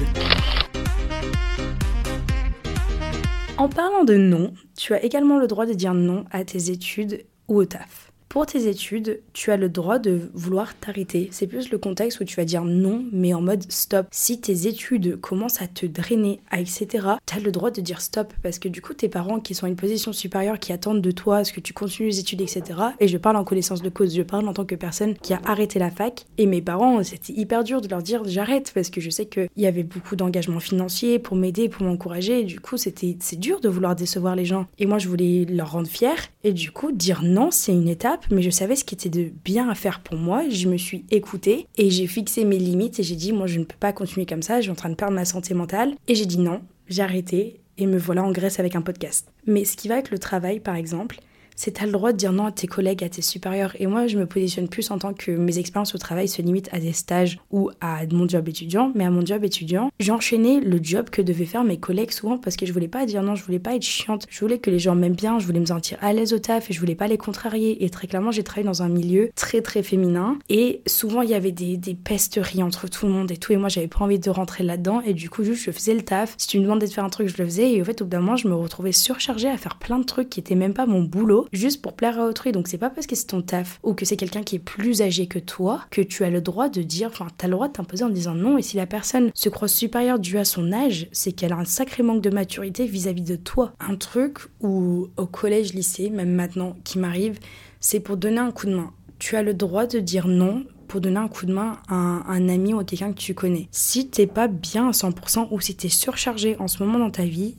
En 3.57 3.69
parlant 3.69 4.03
de 4.03 4.15
non, 4.15 4.53
tu 4.77 4.93
as 4.93 5.03
également 5.03 5.39
le 5.39 5.47
droit 5.47 5.65
de 5.65 5.73
dire 5.73 5.93
non 5.93 6.25
à 6.31 6.43
tes 6.43 6.69
études 6.69 7.25
ou 7.47 7.57
au 7.57 7.65
taf. 7.65 8.10
Pour 8.31 8.45
tes 8.45 8.69
études, 8.69 9.19
tu 9.33 9.51
as 9.51 9.57
le 9.57 9.67
droit 9.67 9.99
de 9.99 10.29
vouloir 10.33 10.73
t'arrêter. 10.79 11.27
C'est 11.33 11.47
plus 11.47 11.69
le 11.69 11.77
contexte 11.77 12.21
où 12.21 12.23
tu 12.23 12.37
vas 12.37 12.45
dire 12.45 12.63
non, 12.63 13.03
mais 13.11 13.33
en 13.33 13.41
mode 13.41 13.69
stop. 13.69 14.07
Si 14.09 14.39
tes 14.39 14.67
études 14.67 15.19
commencent 15.19 15.61
à 15.61 15.67
te 15.67 15.85
drainer, 15.85 16.39
etc., 16.57 16.87
tu 17.25 17.35
as 17.35 17.41
le 17.41 17.51
droit 17.51 17.71
de 17.71 17.81
dire 17.81 17.99
stop. 17.99 18.33
Parce 18.41 18.57
que 18.57 18.69
du 18.69 18.81
coup, 18.81 18.93
tes 18.93 19.09
parents 19.09 19.41
qui 19.41 19.53
sont 19.53 19.65
à 19.65 19.69
une 19.69 19.75
position 19.75 20.13
supérieure, 20.13 20.59
qui 20.59 20.71
attendent 20.71 21.01
de 21.01 21.11
toi 21.11 21.43
ce 21.43 21.51
que 21.51 21.59
tu 21.59 21.73
continues 21.73 22.07
les 22.07 22.19
études, 22.21 22.39
etc., 22.39 22.63
et 23.01 23.09
je 23.09 23.17
parle 23.17 23.35
en 23.35 23.43
connaissance 23.43 23.81
de 23.81 23.89
cause, 23.89 24.15
je 24.15 24.21
parle 24.21 24.47
en 24.47 24.53
tant 24.53 24.63
que 24.63 24.75
personne 24.75 25.15
qui 25.15 25.33
a 25.33 25.41
arrêté 25.43 25.77
la 25.77 25.91
fac. 25.91 26.25
Et 26.37 26.45
mes 26.45 26.61
parents, 26.61 27.03
c'était 27.03 27.33
hyper 27.33 27.65
dur 27.65 27.81
de 27.81 27.89
leur 27.89 28.01
dire 28.01 28.23
j'arrête, 28.23 28.71
parce 28.73 28.89
que 28.89 29.01
je 29.01 29.09
sais 29.09 29.25
qu'il 29.25 29.49
y 29.57 29.67
avait 29.67 29.83
beaucoup 29.83 30.15
d'engagement 30.15 30.61
financier 30.61 31.19
pour 31.19 31.35
m'aider, 31.35 31.67
pour 31.67 31.83
m'encourager. 31.83 32.45
Du 32.45 32.61
coup, 32.61 32.77
c'était 32.77 33.17
c'est 33.19 33.37
dur 33.37 33.59
de 33.59 33.67
vouloir 33.67 33.93
décevoir 33.93 34.37
les 34.37 34.45
gens. 34.45 34.67
Et 34.79 34.85
moi, 34.85 34.99
je 34.99 35.09
voulais 35.09 35.45
leur 35.49 35.73
rendre 35.73 35.89
fiers. 35.89 36.29
Et 36.45 36.53
du 36.53 36.71
coup, 36.71 36.93
dire 36.93 37.23
non, 37.23 37.51
c'est 37.51 37.73
une 37.73 37.89
étape 37.89 38.20
mais 38.29 38.41
je 38.41 38.49
savais 38.49 38.75
ce 38.75 38.83
qui 38.83 38.95
était 38.95 39.09
de 39.09 39.31
bien 39.43 39.69
à 39.69 39.75
faire 39.75 40.01
pour 40.01 40.17
moi. 40.17 40.43
Je 40.49 40.67
me 40.67 40.77
suis 40.77 41.05
écoutée 41.11 41.67
et 41.77 41.89
j'ai 41.89 42.07
fixé 42.07 42.45
mes 42.45 42.57
limites 42.57 42.99
et 42.99 43.03
j'ai 43.03 43.15
dit, 43.15 43.33
moi, 43.33 43.47
je 43.47 43.59
ne 43.59 43.63
peux 43.63 43.77
pas 43.79 43.93
continuer 43.93 44.25
comme 44.25 44.41
ça, 44.41 44.57
je 44.57 44.63
suis 44.63 44.71
en 44.71 44.75
train 44.75 44.89
de 44.89 44.95
perdre 44.95 45.15
ma 45.15 45.25
santé 45.25 45.53
mentale. 45.53 45.95
Et 46.07 46.15
j'ai 46.15 46.25
dit 46.25 46.39
non, 46.39 46.61
j'ai 46.87 47.01
arrêté 47.01 47.61
et 47.77 47.87
me 47.87 47.97
voilà 47.97 48.23
en 48.23 48.31
Grèce 48.31 48.59
avec 48.59 48.75
un 48.75 48.81
podcast. 48.81 49.27
Mais 49.47 49.65
ce 49.65 49.75
qui 49.75 49.87
va 49.87 49.95
avec 49.95 50.11
le 50.11 50.19
travail, 50.19 50.59
par 50.59 50.75
exemple, 50.75 51.19
c'est 51.55 51.71
t'as 51.71 51.85
le 51.85 51.91
droit 51.91 52.11
de 52.11 52.17
dire 52.17 52.31
non 52.31 52.45
à 52.45 52.51
tes 52.51 52.67
collègues, 52.67 53.03
à 53.03 53.09
tes 53.09 53.21
supérieurs. 53.21 53.75
Et 53.79 53.87
moi, 53.87 54.07
je 54.07 54.17
me 54.17 54.25
positionne 54.25 54.67
plus 54.67 54.89
en 54.91 54.97
tant 54.97 55.13
que 55.13 55.31
mes 55.31 55.57
expériences 55.59 55.95
au 55.95 55.97
travail 55.97 56.27
se 56.27 56.41
limitent 56.41 56.69
à 56.71 56.79
des 56.79 56.93
stages 56.93 57.39
ou 57.51 57.69
à 57.81 57.99
mon 58.11 58.27
job 58.27 58.47
étudiant. 58.49 58.91
Mais 58.95 59.05
à 59.05 59.09
mon 59.09 59.25
job 59.25 59.43
étudiant, 59.43 59.91
j'ai 59.99 60.11
enchaîné 60.11 60.59
le 60.59 60.79
job 60.81 61.09
que 61.09 61.21
devaient 61.21 61.45
faire 61.45 61.63
mes 61.63 61.79
collègues 61.79 62.11
souvent 62.11 62.37
parce 62.37 62.55
que 62.55 62.65
je 62.65 62.73
voulais 62.73 62.87
pas 62.87 63.05
dire 63.05 63.23
non, 63.23 63.35
je 63.35 63.43
voulais 63.43 63.59
pas 63.59 63.75
être 63.75 63.83
chiante. 63.83 64.25
Je 64.29 64.39
voulais 64.39 64.59
que 64.59 64.69
les 64.69 64.79
gens 64.79 64.95
m'aiment 64.95 65.15
bien, 65.15 65.39
je 65.39 65.45
voulais 65.45 65.59
me 65.59 65.65
sentir 65.65 65.97
à 66.01 66.13
l'aise 66.13 66.33
au 66.33 66.39
taf 66.39 66.69
et 66.69 66.73
je 66.73 66.79
voulais 66.79 66.95
pas 66.95 67.07
les 67.07 67.17
contrarier. 67.17 67.83
Et 67.83 67.89
très 67.89 68.07
clairement, 68.07 68.31
j'ai 68.31 68.43
travaillé 68.43 68.65
dans 68.65 68.83
un 68.83 68.89
milieu 68.89 69.29
très 69.35 69.61
très 69.61 69.83
féminin 69.83 70.37
et 70.49 70.81
souvent 70.87 71.21
il 71.21 71.29
y 71.29 71.33
avait 71.33 71.51
des, 71.51 71.79
pesteries 72.03 72.63
entre 72.63 72.87
tout 72.87 73.05
le 73.05 73.11
monde 73.11 73.31
et 73.31 73.37
tout. 73.37 73.53
Et 73.53 73.57
moi, 73.57 73.69
j'avais 73.69 73.87
pas 73.87 73.99
envie 73.99 74.19
de 74.19 74.29
rentrer 74.29 74.63
là-dedans 74.63 75.01
et 75.01 75.13
du 75.13 75.29
coup, 75.29 75.43
juste 75.43 75.63
je 75.63 75.71
faisais 75.71 75.93
le 75.93 76.01
taf. 76.01 76.33
Si 76.37 76.47
tu 76.47 76.57
me 76.57 76.63
demandais 76.63 76.87
de 76.87 76.91
faire 76.91 77.03
un 77.03 77.09
truc, 77.09 77.27
je 77.27 77.37
le 77.37 77.45
faisais. 77.45 77.73
Et 77.73 77.81
au 77.81 77.85
fait, 77.85 78.01
au 78.01 78.05
bout 78.05 78.11
d'un 78.11 78.21
moment, 78.21 78.37
je 78.37 78.47
me 78.47 78.55
retrouvais 78.55 78.91
surchargée 78.91 79.49
à 79.49 79.57
faire 79.57 79.77
plein 79.77 79.99
de 79.99 80.05
trucs 80.05 80.29
qui 80.29 80.39
étaient 80.39 80.55
même 80.55 80.73
pas 80.73 80.85
mon 80.85 81.01
boulot 81.01 81.40
juste 81.51 81.81
pour 81.81 81.93
plaire 81.93 82.19
à 82.19 82.25
autrui. 82.25 82.51
Donc 82.51 82.67
c'est 82.67 82.77
pas 82.77 82.89
parce 82.89 83.07
que 83.07 83.15
c'est 83.15 83.27
ton 83.27 83.41
taf 83.41 83.79
ou 83.83 83.93
que 83.93 84.05
c'est 84.05 84.17
quelqu'un 84.17 84.43
qui 84.43 84.57
est 84.57 84.59
plus 84.59 85.01
âgé 85.01 85.27
que 85.27 85.39
toi 85.39 85.81
que 85.91 86.01
tu 86.01 86.23
as 86.23 86.29
le 86.29 86.41
droit 86.41 86.69
de 86.69 86.81
dire, 86.81 87.09
enfin 87.09 87.27
t'as 87.37 87.47
le 87.47 87.53
droit 87.53 87.67
de 87.67 87.73
t'imposer 87.73 88.03
en 88.03 88.09
disant 88.09 88.35
non. 88.35 88.57
Et 88.57 88.61
si 88.61 88.77
la 88.77 88.85
personne 88.85 89.31
se 89.33 89.49
croit 89.49 89.67
supérieure 89.67 90.19
dû 90.19 90.37
à 90.37 90.45
son 90.45 90.71
âge, 90.71 91.07
c'est 91.11 91.31
qu'elle 91.31 91.53
a 91.53 91.57
un 91.57 91.65
sacré 91.65 92.03
manque 92.03 92.21
de 92.21 92.29
maturité 92.29 92.85
vis-à-vis 92.85 93.23
de 93.23 93.35
toi. 93.35 93.73
Un 93.79 93.95
truc 93.95 94.39
où 94.61 95.07
au 95.17 95.25
collège, 95.25 95.73
lycée, 95.73 96.09
même 96.09 96.33
maintenant 96.33 96.75
qui 96.83 96.99
m'arrive, 96.99 97.39
c'est 97.79 97.99
pour 97.99 98.17
donner 98.17 98.39
un 98.39 98.51
coup 98.51 98.67
de 98.67 98.75
main. 98.75 98.91
Tu 99.19 99.35
as 99.35 99.43
le 99.43 99.53
droit 99.53 99.85
de 99.85 99.99
dire 99.99 100.27
non 100.27 100.63
pour 100.87 100.99
donner 100.99 101.17
un 101.17 101.27
coup 101.27 101.45
de 101.45 101.53
main 101.53 101.77
à 101.87 101.95
un, 101.95 102.49
ami 102.49 102.73
ou 102.73 102.79
à 102.79 102.83
quelqu'un 102.83 103.13
que 103.13 103.19
tu 103.19 103.33
connais. 103.33 103.69
Si 103.71 104.09
t'es 104.09 104.27
pas 104.27 104.47
bien 104.47 104.89
à 104.89 104.91
100% 104.91 105.47
ou 105.51 105.61
si 105.61 105.75
t'es 105.75 105.87
surchargé 105.87 106.57
en 106.59 106.67
ce 106.67 106.83
moment 106.83 106.99
dans 106.99 107.11
ta 107.11 107.23
vie, 107.23 107.55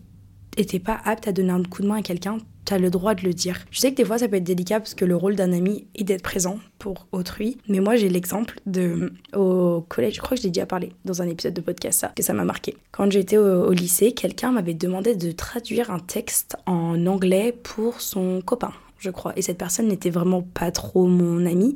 et 0.58 0.66
t'es 0.66 0.78
pas 0.78 1.00
apte 1.04 1.28
à 1.28 1.32
donner 1.32 1.50
un 1.50 1.62
coup 1.62 1.82
de 1.82 1.88
main 1.88 1.96
à 1.96 2.02
quelqu'un, 2.02 2.38
tu 2.64 2.75
as 2.75 2.78
le 2.78 2.90
droit 2.90 3.14
de 3.14 3.23
le 3.23 3.35
dire. 3.35 3.59
Je 3.71 3.81
sais 3.81 3.90
que 3.90 3.97
des 3.97 4.04
fois 4.04 4.19
ça 4.19 4.28
peut 4.28 4.37
être 4.37 4.45
délicat 4.45 4.81
parce 4.81 4.95
que 4.95 5.04
le 5.04 5.16
rôle 5.16 5.37
d'un 5.37 5.52
ami 5.52 5.87
est 5.95 6.04
d'être 6.04 6.23
présent 6.23 6.59
pour 6.78 7.07
autrui, 7.12 7.59
mais 7.69 7.81
moi 7.81 7.97
j'ai 7.97 8.09
l'exemple 8.09 8.61
de 8.66 9.12
au 9.35 9.85
collège, 9.88 10.16
je 10.16 10.21
crois 10.21 10.37
que 10.37 10.42
je 10.42 10.47
l'ai 10.47 10.52
déjà 10.52 10.66
parlé 10.66 10.92
dans 11.04 11.23
un 11.23 11.28
épisode 11.28 11.54
de 11.54 11.61
podcast 11.61 12.00
ça, 12.00 12.12
que 12.16 12.23
ça 12.23 12.33
m'a 12.33 12.45
marqué. 12.45 12.76
Quand 12.90 13.11
j'étais 13.11 13.37
au, 13.37 13.66
au 13.66 13.73
lycée, 13.73 14.12
quelqu'un 14.12 14.52
m'avait 14.52 14.75
demandé 14.75 15.14
de 15.14 15.33
traduire 15.33 15.90
un 15.90 15.99
texte 15.99 16.57
en 16.66 17.07
anglais 17.07 17.54
pour 17.62 18.00
son 18.00 18.40
copain 18.40 18.73
je 19.02 19.11
crois. 19.11 19.32
Et 19.37 19.42
cette 19.42 19.59
personne 19.59 19.88
n'était 19.88 20.11
vraiment 20.11 20.42
pas 20.42 20.71
trop 20.71 21.06
mon 21.06 21.44
ami. 21.44 21.75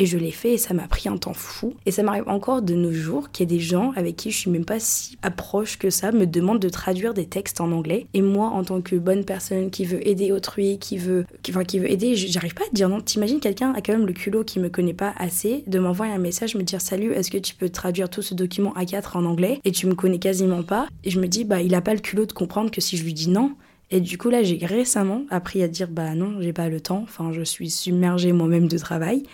Et 0.00 0.06
je 0.06 0.16
l'ai 0.16 0.30
fait 0.30 0.52
et 0.52 0.58
ça 0.58 0.74
m'a 0.74 0.86
pris 0.86 1.08
un 1.08 1.16
temps 1.16 1.34
fou. 1.34 1.74
Et 1.84 1.90
ça 1.90 2.04
m'arrive 2.04 2.28
encore 2.28 2.62
de 2.62 2.74
nos 2.74 2.92
jours 2.92 3.32
qu'il 3.32 3.50
y 3.50 3.52
a 3.52 3.56
des 3.56 3.60
gens 3.60 3.92
avec 3.96 4.14
qui 4.14 4.30
je 4.30 4.38
suis 4.38 4.50
même 4.50 4.64
pas 4.64 4.78
si 4.78 5.18
approche 5.22 5.76
que 5.76 5.90
ça 5.90 6.12
me 6.12 6.24
demandent 6.24 6.60
de 6.60 6.68
traduire 6.68 7.14
des 7.14 7.26
textes 7.26 7.60
en 7.60 7.72
anglais. 7.72 8.06
Et 8.14 8.22
moi, 8.22 8.46
en 8.46 8.62
tant 8.62 8.80
que 8.80 8.94
bonne 8.94 9.24
personne 9.24 9.70
qui 9.70 9.84
veut 9.84 10.06
aider 10.06 10.30
autrui, 10.30 10.78
qui 10.78 10.98
veut, 10.98 11.26
enfin, 11.48 11.64
qui 11.64 11.80
veut 11.80 11.90
aider, 11.90 12.14
j'arrive 12.14 12.54
pas 12.54 12.62
à 12.62 12.72
dire 12.72 12.88
non. 12.88 13.00
T'imagines 13.00 13.40
quelqu'un 13.40 13.72
a 13.72 13.80
quand 13.80 13.92
même 13.92 14.06
le 14.06 14.12
culot 14.12 14.44
qui 14.44 14.60
me 14.60 14.68
connaît 14.68 14.94
pas 14.94 15.14
assez 15.18 15.64
de 15.66 15.80
m'envoyer 15.80 16.12
un 16.12 16.18
message, 16.18 16.54
me 16.54 16.62
dire 16.62 16.80
salut, 16.80 17.12
est-ce 17.12 17.32
que 17.32 17.38
tu 17.38 17.56
peux 17.56 17.68
traduire 17.68 18.08
tout 18.08 18.22
ce 18.22 18.34
document 18.34 18.72
A4 18.74 19.18
en 19.18 19.24
anglais? 19.24 19.60
Et 19.64 19.72
tu 19.72 19.88
me 19.88 19.96
connais 19.96 20.20
quasiment 20.20 20.62
pas. 20.62 20.86
Et 21.02 21.10
je 21.10 21.18
me 21.18 21.26
dis 21.26 21.44
bah 21.44 21.60
il 21.60 21.74
a 21.74 21.80
pas 21.80 21.94
le 21.94 22.00
culot 22.00 22.24
de 22.24 22.32
comprendre 22.32 22.70
que 22.70 22.80
si 22.80 22.96
je 22.96 23.02
lui 23.02 23.14
dis 23.14 23.30
non, 23.30 23.56
et 23.90 24.00
du 24.00 24.18
coup, 24.18 24.28
là, 24.28 24.42
j'ai 24.42 24.58
récemment 24.64 25.24
appris 25.30 25.62
à 25.62 25.68
dire 25.68 25.88
bah 25.88 26.14
non, 26.14 26.40
j'ai 26.40 26.52
pas 26.52 26.68
le 26.68 26.80
temps. 26.80 27.00
Enfin, 27.04 27.32
je 27.32 27.42
suis 27.42 27.70
submergée 27.70 28.32
moi-même 28.32 28.68
de 28.68 28.78
travail 28.78 29.24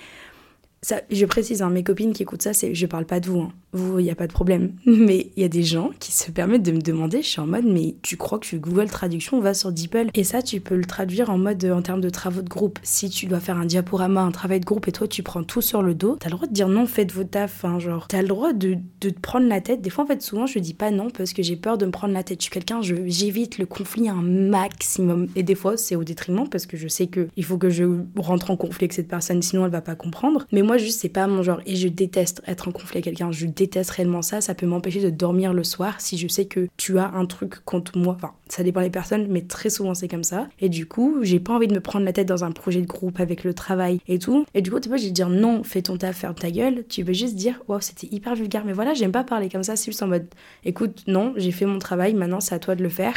je 1.11 1.27
précise, 1.27 1.63
hein, 1.63 1.71
mes 1.71 1.83
copines 1.85 2.13
qui 2.13 2.23
écoutent 2.23 2.43
ça, 2.43 2.53
c'est, 2.53 2.75
je 2.75 2.87
parle 2.87 3.07
pas 3.07 3.21
de 3.21 3.29
vous. 3.29 3.41
Hein. 3.41 3.53
Il 3.75 4.05
n'y 4.05 4.11
a 4.11 4.15
pas 4.15 4.27
de 4.27 4.33
problème. 4.33 4.73
Mais 4.87 5.31
il 5.37 5.43
y 5.43 5.45
a 5.45 5.49
des 5.49 5.63
gens 5.63 5.91
qui 5.99 6.13
se 6.13 6.31
permettent 6.31 6.63
de 6.63 6.73
me 6.73 6.81
demander, 6.81 7.23
je 7.23 7.29
suis 7.29 7.41
en 7.41 7.47
mode, 7.47 7.65
mais 7.65 7.97
tu 8.03 8.17
crois 8.17 8.39
que 8.39 8.57
Google 8.57 8.89
Traduction 8.89 9.41
va 9.41 9.55
sur 9.55 9.73
DeepL? 9.73 10.11
Et 10.15 10.25
ça, 10.25 10.43
tu 10.43 10.61
peux 10.61 10.77
le 10.77 10.85
traduire 10.85 11.31
en 11.31 11.39
mode, 11.39 11.65
en 11.65 11.83
termes 11.83 12.01
de 12.01 12.11
travaux 12.11 12.43
de 12.43 12.49
groupe. 12.49 12.79
Si 12.83 13.11
tu 13.11 13.27
dois 13.27 13.41
faire 13.41 13.57
un 13.57 13.65
diaporama, 13.65 14.23
un 14.23 14.31
travail 14.31 14.61
de 14.61 14.65
groupe, 14.65 14.89
et 14.89 14.93
toi, 14.93 15.09
tu 15.09 15.23
prends 15.23 15.43
tout 15.43 15.63
sur 15.63 15.83
le 15.83 15.95
dos, 15.95 16.17
t'as 16.19 16.29
le 16.29 16.37
droit 16.37 16.47
de 16.47 16.53
dire 16.53 16.69
non, 16.69 16.87
faites 16.87 17.13
vos 17.13 17.25
taf. 17.25 17.65
Hein, 17.65 17.79
genre, 17.79 18.07
t'as 18.09 18.23
le 18.23 18.29
droit 18.29 18.53
de, 18.53 18.77
te 19.01 19.09
prendre 19.09 19.49
la 19.49 19.61
tête. 19.61 19.81
Des 19.81 19.91
fois, 19.91 20.05
en 20.05 20.07
fait, 20.07 20.23
souvent, 20.23 20.47
je 20.47 20.59
dis 20.59 20.75
pas 20.75 20.91
non 20.91 21.11
parce 21.11 21.33
que 21.33 21.43
j'ai 21.43 21.57
peur 21.57 21.79
de 21.79 21.87
me 21.87 21.91
prendre 21.91 22.15
la 22.15 22.23
tête. 22.23 22.41
Je 22.41 22.45
suis 22.45 22.53
quelqu'un, 22.53 22.81
j'évite 22.83 23.59
le 23.59 23.67
conflit 23.67 24.09
un 24.09 24.23
maximum. 24.23 25.29
Et 25.37 25.43
des 25.43 25.55
fois, 25.55 25.77
c'est 25.77 25.97
au 25.97 26.05
détriment 26.05 26.49
parce 26.49 26.67
que 26.67 26.77
je 26.77 26.89
sais 26.89 27.07
que 27.07 27.29
il 27.37 27.45
faut 27.45 27.59
que 27.59 27.71
je 27.71 27.85
rentre 28.17 28.51
en 28.51 28.57
conflit 28.57 28.85
avec 28.85 28.93
cette 28.93 29.09
personne, 29.09 29.43
sinon 29.43 29.65
elle 29.65 29.73
va 29.73 29.81
pas 29.81 29.95
comprendre. 29.95 30.47
Mais 30.53 30.63
moi, 30.63 30.77
juste, 30.79 31.01
c'est 31.01 31.09
pas 31.09 31.27
mon 31.27 31.43
genre. 31.43 31.61
Et 31.67 31.77
je 31.77 31.89
déteste 31.89 32.43
être 32.47 32.69
en 32.69 32.73
conflit 32.73 32.97
avec 32.97 33.05
quelqu'un. 33.05 33.33
Je 33.33 33.47
réellement 33.91 34.23
ça. 34.23 34.41
Ça 34.41 34.55
peut 34.55 34.67
m'empêcher 34.67 35.01
de 35.01 35.11
dormir 35.11 35.53
le 35.53 35.65
soir 35.65 36.01
si 36.01 36.19
je 36.19 36.29
sais 36.29 36.47
que 36.47 36.69
tu 36.77 36.99
as 36.99 37.09
un 37.09 37.27
truc 37.27 37.65
contre 37.65 37.99
moi. 37.99 38.15
Enfin, 38.17 38.33
ça 38.49 38.63
dépend 38.63 38.81
des 38.81 38.91
personnes, 38.91 39.27
mais 39.29 39.43
très 39.43 39.71
souvent 39.71 39.95
c'est 39.95 40.09
comme 40.09 40.25
ça. 40.25 40.49
Et 40.61 40.69
du 40.69 40.87
coup, 40.87 41.19
j'ai 41.23 41.41
pas 41.41 41.55
envie 41.55 41.67
de 41.67 41.75
me 41.75 41.81
prendre 41.81 42.05
la 42.05 42.13
tête 42.13 42.29
dans 42.29 42.45
un 42.45 42.53
projet 42.53 42.81
de 42.81 42.87
groupe 42.87 43.21
avec 43.21 43.45
le 43.45 43.55
travail 43.55 44.01
et 44.09 44.19
tout. 44.19 44.45
Et 44.55 44.63
du 44.63 44.71
coup, 44.71 44.81
tu 44.81 44.89
vois, 44.89 44.99
j'ai 44.99 45.11
dire 45.11 45.29
non, 45.29 45.63
fais 45.63 45.83
ton 45.83 45.97
taf, 45.97 46.17
ferme 46.17 46.35
ta 46.35 46.51
gueule. 46.51 46.85
Tu 46.89 47.03
veux 47.03 47.13
juste 47.13 47.35
dire, 47.35 47.63
wow, 47.69 47.81
c'était 47.81 48.09
hyper 48.11 48.35
vulgaire. 48.35 48.65
Mais 48.65 48.73
voilà, 48.73 48.95
j'aime 48.95 49.13
pas 49.13 49.25
parler 49.25 49.49
comme 49.49 49.63
ça. 49.63 49.77
C'est 49.77 49.87
juste 49.87 50.03
en 50.03 50.09
mode, 50.09 50.27
écoute, 50.65 51.05
non, 51.07 51.35
j'ai 51.37 51.53
fait 51.53 51.67
mon 51.67 51.79
travail, 51.79 52.15
maintenant 52.15 52.41
c'est 52.41 52.55
à 52.55 52.59
toi 52.59 52.75
de 52.75 52.83
le 52.83 52.89
faire 52.89 53.15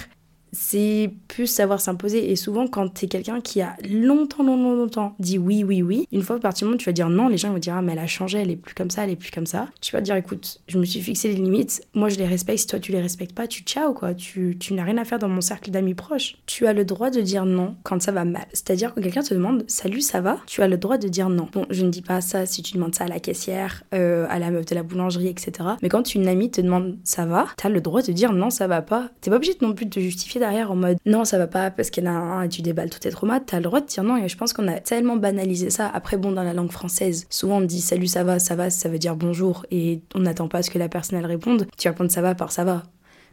c'est 0.51 1.11
plus 1.27 1.47
savoir 1.47 1.81
s'imposer. 1.81 2.31
Et 2.31 2.35
souvent, 2.35 2.67
quand 2.67 2.87
t'es 2.89 3.07
quelqu'un 3.07 3.41
qui 3.41 3.61
a 3.61 3.75
longtemps, 3.89 4.43
longtemps, 4.43 4.73
longtemps 4.73 5.15
dit 5.19 5.37
oui, 5.37 5.63
oui, 5.63 5.81
oui, 5.81 6.07
une 6.11 6.21
fois 6.21 6.37
que 6.37 6.41
partir 6.41 6.65
du 6.65 6.69
moment 6.69 6.77
tu 6.77 6.85
vas 6.85 6.93
dire 6.93 7.09
non, 7.09 7.27
les 7.27 7.37
gens 7.37 7.51
vont 7.51 7.59
dire 7.59 7.75
ah, 7.75 7.81
mais 7.81 7.93
elle 7.93 7.99
a 7.99 8.07
changé, 8.07 8.39
elle 8.39 8.51
est 8.51 8.55
plus 8.55 8.73
comme 8.73 8.89
ça, 8.89 9.03
elle 9.03 9.11
est 9.11 9.15
plus 9.15 9.31
comme 9.31 9.45
ça. 9.45 9.67
Tu 9.81 9.91
vas 9.91 10.01
dire 10.01 10.15
écoute, 10.15 10.61
je 10.67 10.77
me 10.77 10.85
suis 10.85 11.01
fixé 11.01 11.29
les 11.29 11.35
limites, 11.35 11.81
moi 11.93 12.09
je 12.09 12.17
les 12.17 12.25
respecte, 12.25 12.59
si 12.59 12.67
toi 12.67 12.79
tu 12.79 12.91
les 12.91 13.01
respectes 13.01 13.33
pas, 13.33 13.47
tu 13.47 13.63
ciao 13.63 13.93
quoi, 13.93 14.13
tu, 14.13 14.57
tu 14.59 14.73
n'as 14.73 14.83
rien 14.83 14.97
à 14.97 15.05
faire 15.05 15.19
dans 15.19 15.29
mon 15.29 15.41
cercle 15.41 15.71
d'amis 15.71 15.93
proches. 15.93 16.37
Tu 16.45 16.67
as 16.67 16.73
le 16.73 16.85
droit 16.85 17.09
de 17.09 17.21
dire 17.21 17.45
non 17.45 17.75
quand 17.83 18.01
ça 18.01 18.11
va 18.11 18.25
mal. 18.25 18.45
C'est-à-dire 18.53 18.93
que 18.93 18.99
quelqu'un 18.99 19.23
te 19.23 19.33
demande 19.33 19.63
salut, 19.67 20.01
ça 20.01 20.21
va? 20.21 20.39
Tu 20.47 20.61
as 20.61 20.67
le 20.67 20.77
droit 20.77 20.97
de 20.97 21.07
dire 21.07 21.29
non. 21.29 21.47
Bon, 21.51 21.65
je 21.69 21.85
ne 21.85 21.89
dis 21.89 22.01
pas 22.01 22.21
ça 22.21 22.45
si 22.45 22.61
tu 22.61 22.73
demandes 22.73 22.95
ça 22.95 23.05
à 23.05 23.07
la 23.07 23.19
caissière, 23.19 23.83
euh, 23.93 24.25
à 24.29 24.39
la 24.39 24.51
meuf 24.51 24.65
de 24.65 24.75
la 24.75 24.83
boulangerie, 24.83 25.27
etc. 25.27 25.51
Mais 25.81 25.89
quand 25.89 26.15
une 26.15 26.27
amie 26.27 26.51
te 26.51 26.61
demande 26.61 26.97
ça 27.03 27.25
va, 27.25 27.47
t'as 27.57 27.69
le 27.69 27.81
droit 27.81 28.01
de 28.01 28.11
dire 28.11 28.33
non, 28.33 28.49
ça 28.49 28.67
va 28.67 28.81
pas. 28.81 29.09
T'es 29.21 29.29
pas 29.29 29.37
obligé 29.37 29.53
non 29.61 29.73
plus 29.73 29.85
de 29.85 29.91
te 29.91 29.99
justifier 29.99 30.36
derrière 30.39 30.71
en 30.71 30.75
mode 30.75 30.97
non, 31.05 31.25
ça 31.25 31.37
va 31.37 31.47
pas 31.47 31.71
parce 31.71 31.89
qu'elle 31.89 32.07
a 32.07 32.15
un, 32.15 32.47
tu 32.47 32.61
déballes 32.61 32.89
tout 32.89 32.99
tes 32.99 33.09
traumas. 33.09 33.39
T'as 33.39 33.57
le 33.57 33.63
droit 33.63 33.81
de 33.81 33.85
dire 33.85 34.03
non 34.03 34.17
et 34.17 34.27
je 34.27 34.37
pense 34.37 34.53
qu'on 34.53 34.67
a 34.67 34.79
tellement 34.79 35.15
banalisé 35.15 35.69
ça. 35.69 35.87
Après, 35.87 36.17
bon, 36.17 36.31
dans 36.31 36.43
la 36.43 36.53
langue 36.53 36.71
française, 36.71 37.25
souvent 37.29 37.57
on 37.57 37.61
dit 37.61 37.81
salut, 37.81 38.07
ça 38.07 38.23
va, 38.23 38.39
ça 38.39 38.55
va, 38.55 38.69
ça 38.69 38.89
veut 38.89 38.99
dire 38.99 39.15
bonjour 39.15 39.65
et 39.71 40.01
on 40.15 40.19
n'attend 40.19 40.47
pas 40.47 40.59
à 40.59 40.63
ce 40.63 40.69
que 40.69 40.79
la 40.79 40.89
personne 40.89 41.19
elle 41.19 41.25
réponde. 41.25 41.67
Tu 41.77 41.87
réponds 41.87 42.09
ça 42.09 42.21
va 42.21 42.35
par 42.35 42.51
ça 42.51 42.63
va. 42.63 42.83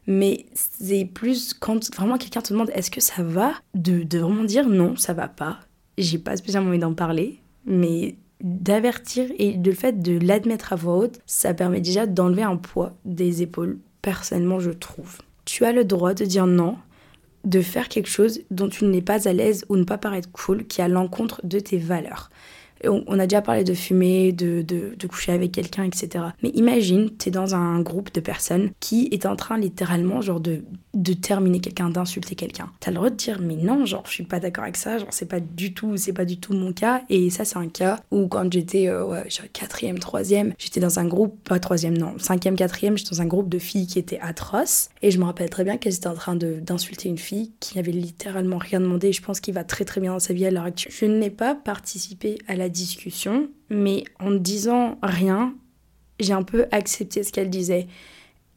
Mais 0.06 0.46
c'est 0.54 1.06
plus 1.06 1.54
quand 1.54 1.94
vraiment 1.94 2.18
quelqu'un 2.18 2.42
te 2.42 2.52
demande 2.52 2.70
est-ce 2.74 2.90
que 2.90 3.00
ça 3.00 3.22
va, 3.22 3.52
de, 3.74 4.02
de 4.02 4.18
vraiment 4.18 4.44
dire 4.44 4.68
non, 4.68 4.96
ça 4.96 5.14
va 5.14 5.28
pas. 5.28 5.60
J'ai 5.96 6.18
pas 6.18 6.36
spécialement 6.36 6.68
envie 6.68 6.78
d'en 6.78 6.94
parler, 6.94 7.40
mais 7.64 8.16
d'avertir 8.42 9.30
et 9.38 9.52
le 9.52 9.72
fait 9.72 10.02
de 10.02 10.18
l'admettre 10.18 10.72
à 10.72 10.76
voix 10.76 10.96
haute, 10.96 11.20
ça 11.24 11.54
permet 11.54 11.80
déjà 11.80 12.06
d'enlever 12.06 12.42
un 12.42 12.56
poids 12.56 12.92
des 13.04 13.42
épaules, 13.42 13.78
personnellement 14.02 14.60
je 14.60 14.70
trouve. 14.70 15.18
Tu 15.46 15.64
as 15.64 15.72
le 15.72 15.84
droit 15.84 16.14
de 16.14 16.24
dire 16.24 16.46
non, 16.46 16.76
de 17.44 17.60
faire 17.60 17.88
quelque 17.88 18.08
chose 18.08 18.40
dont 18.50 18.68
tu 18.68 18.84
n'es 18.84 19.02
pas 19.02 19.28
à 19.28 19.32
l'aise 19.32 19.64
ou 19.68 19.76
ne 19.76 19.84
pas 19.84 19.98
paraître 19.98 20.30
cool, 20.32 20.66
qui 20.66 20.82
a 20.82 20.88
l'encontre 20.88 21.40
de 21.44 21.60
tes 21.60 21.78
valeurs 21.78 22.30
on, 22.88 23.18
a 23.18 23.26
déjà 23.26 23.42
parlé 23.42 23.64
de 23.64 23.74
fumer, 23.74 24.32
de, 24.32 24.62
de, 24.62 25.06
coucher 25.06 25.32
avec 25.32 25.52
quelqu'un, 25.52 25.84
etc. 25.84 26.24
Mais 26.42 26.50
imagine, 26.50 27.10
tu 27.18 27.28
es 27.28 27.32
dans 27.32 27.54
un 27.54 27.80
groupe 27.80 28.12
de 28.14 28.20
personnes 28.20 28.70
qui 28.80 29.08
est 29.12 29.26
en 29.26 29.36
train 29.36 29.58
littéralement 29.58 30.20
genre 30.20 30.40
de, 30.40 30.64
de 30.94 31.12
terminer 31.12 31.60
quelqu'un, 31.60 31.90
d'insulter 31.90 32.34
quelqu'un. 32.34 32.70
T'as 32.80 32.90
le 32.90 32.96
droit 32.96 33.10
de 33.10 33.16
dire 33.16 33.40
mais 33.40 33.56
non, 33.56 33.84
genre 33.84 34.04
je 34.06 34.12
suis 34.12 34.24
pas 34.24 34.40
d'accord 34.40 34.64
avec 34.64 34.76
ça, 34.76 34.98
genre 34.98 35.08
c'est 35.10 35.28
pas 35.28 35.40
du 35.40 35.74
tout, 35.74 35.96
c'est 35.96 36.12
pas 36.12 36.24
du 36.24 36.38
tout 36.38 36.54
mon 36.54 36.72
cas. 36.72 37.02
Et 37.10 37.30
ça 37.30 37.44
c'est 37.44 37.58
un 37.58 37.68
cas 37.68 38.00
où 38.10 38.26
quand 38.28 38.50
j'étais 38.52 38.88
euh, 38.88 39.04
ouais, 39.04 39.24
quatrième, 39.52 39.98
troisième, 39.98 40.54
j'étais 40.58 40.80
dans 40.80 40.98
un 40.98 41.06
groupe, 41.06 41.36
pas 41.48 41.58
troisième 41.58 41.96
non, 41.96 42.14
cinquième, 42.18 42.56
quatrième, 42.56 42.96
j'étais 42.96 43.10
dans 43.10 43.22
un 43.22 43.26
groupe 43.26 43.48
de 43.48 43.58
filles 43.58 43.86
qui 43.86 43.98
étaient 43.98 44.20
atroces. 44.20 44.88
Et 45.02 45.10
je 45.10 45.18
me 45.18 45.24
rappelle 45.24 45.50
très 45.50 45.64
bien 45.64 45.76
qu'elles 45.76 45.94
étaient 45.94 46.06
en 46.06 46.14
train 46.14 46.36
d'insulter 46.36 47.08
une 47.08 47.18
fille 47.18 47.52
qui 47.60 47.76
n'avait 47.76 47.92
littéralement 47.92 48.58
rien 48.58 48.80
demandé. 48.80 49.12
Je 49.12 49.22
pense 49.22 49.40
qu'il 49.40 49.54
va 49.54 49.64
très 49.64 49.84
très 49.84 50.00
bien 50.00 50.12
dans 50.12 50.18
sa 50.18 50.34
vie 50.34 50.46
à 50.46 50.50
l'heure 50.50 50.64
actuelle. 50.64 50.92
Je 50.96 51.06
n'ai 51.06 51.30
pas 51.30 51.54
participé 51.54 52.38
à 52.48 52.56
la 52.56 52.68
discussion, 52.74 53.48
mais 53.70 54.04
en 54.20 54.30
ne 54.30 54.38
disant 54.38 54.98
rien, 55.02 55.54
j'ai 56.20 56.32
un 56.32 56.42
peu 56.42 56.66
accepté 56.70 57.22
ce 57.22 57.32
qu'elle 57.32 57.50
disait. 57.50 57.86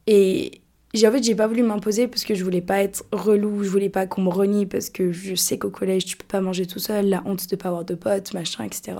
Et 0.06 0.60
en 0.94 1.12
fait 1.12 1.22
j'ai 1.22 1.34
pas 1.34 1.46
voulu 1.46 1.62
m'imposer 1.62 2.08
parce 2.08 2.24
que 2.24 2.34
je 2.34 2.44
voulais 2.44 2.60
pas 2.60 2.82
être 2.82 3.04
relou, 3.12 3.62
je 3.62 3.68
voulais 3.68 3.88
pas 3.88 4.06
qu'on 4.06 4.22
me 4.22 4.30
renie 4.30 4.66
parce 4.66 4.90
que 4.90 5.12
je 5.12 5.34
sais 5.34 5.58
qu'au 5.58 5.70
collège 5.70 6.04
tu 6.04 6.16
peux 6.16 6.26
pas 6.26 6.40
manger 6.40 6.66
tout 6.66 6.78
seul, 6.78 7.08
la 7.08 7.22
honte 7.26 7.48
de 7.48 7.56
pas 7.56 7.68
avoir 7.68 7.84
de 7.84 7.94
potes, 7.94 8.34
machin, 8.34 8.64
etc. 8.64 8.98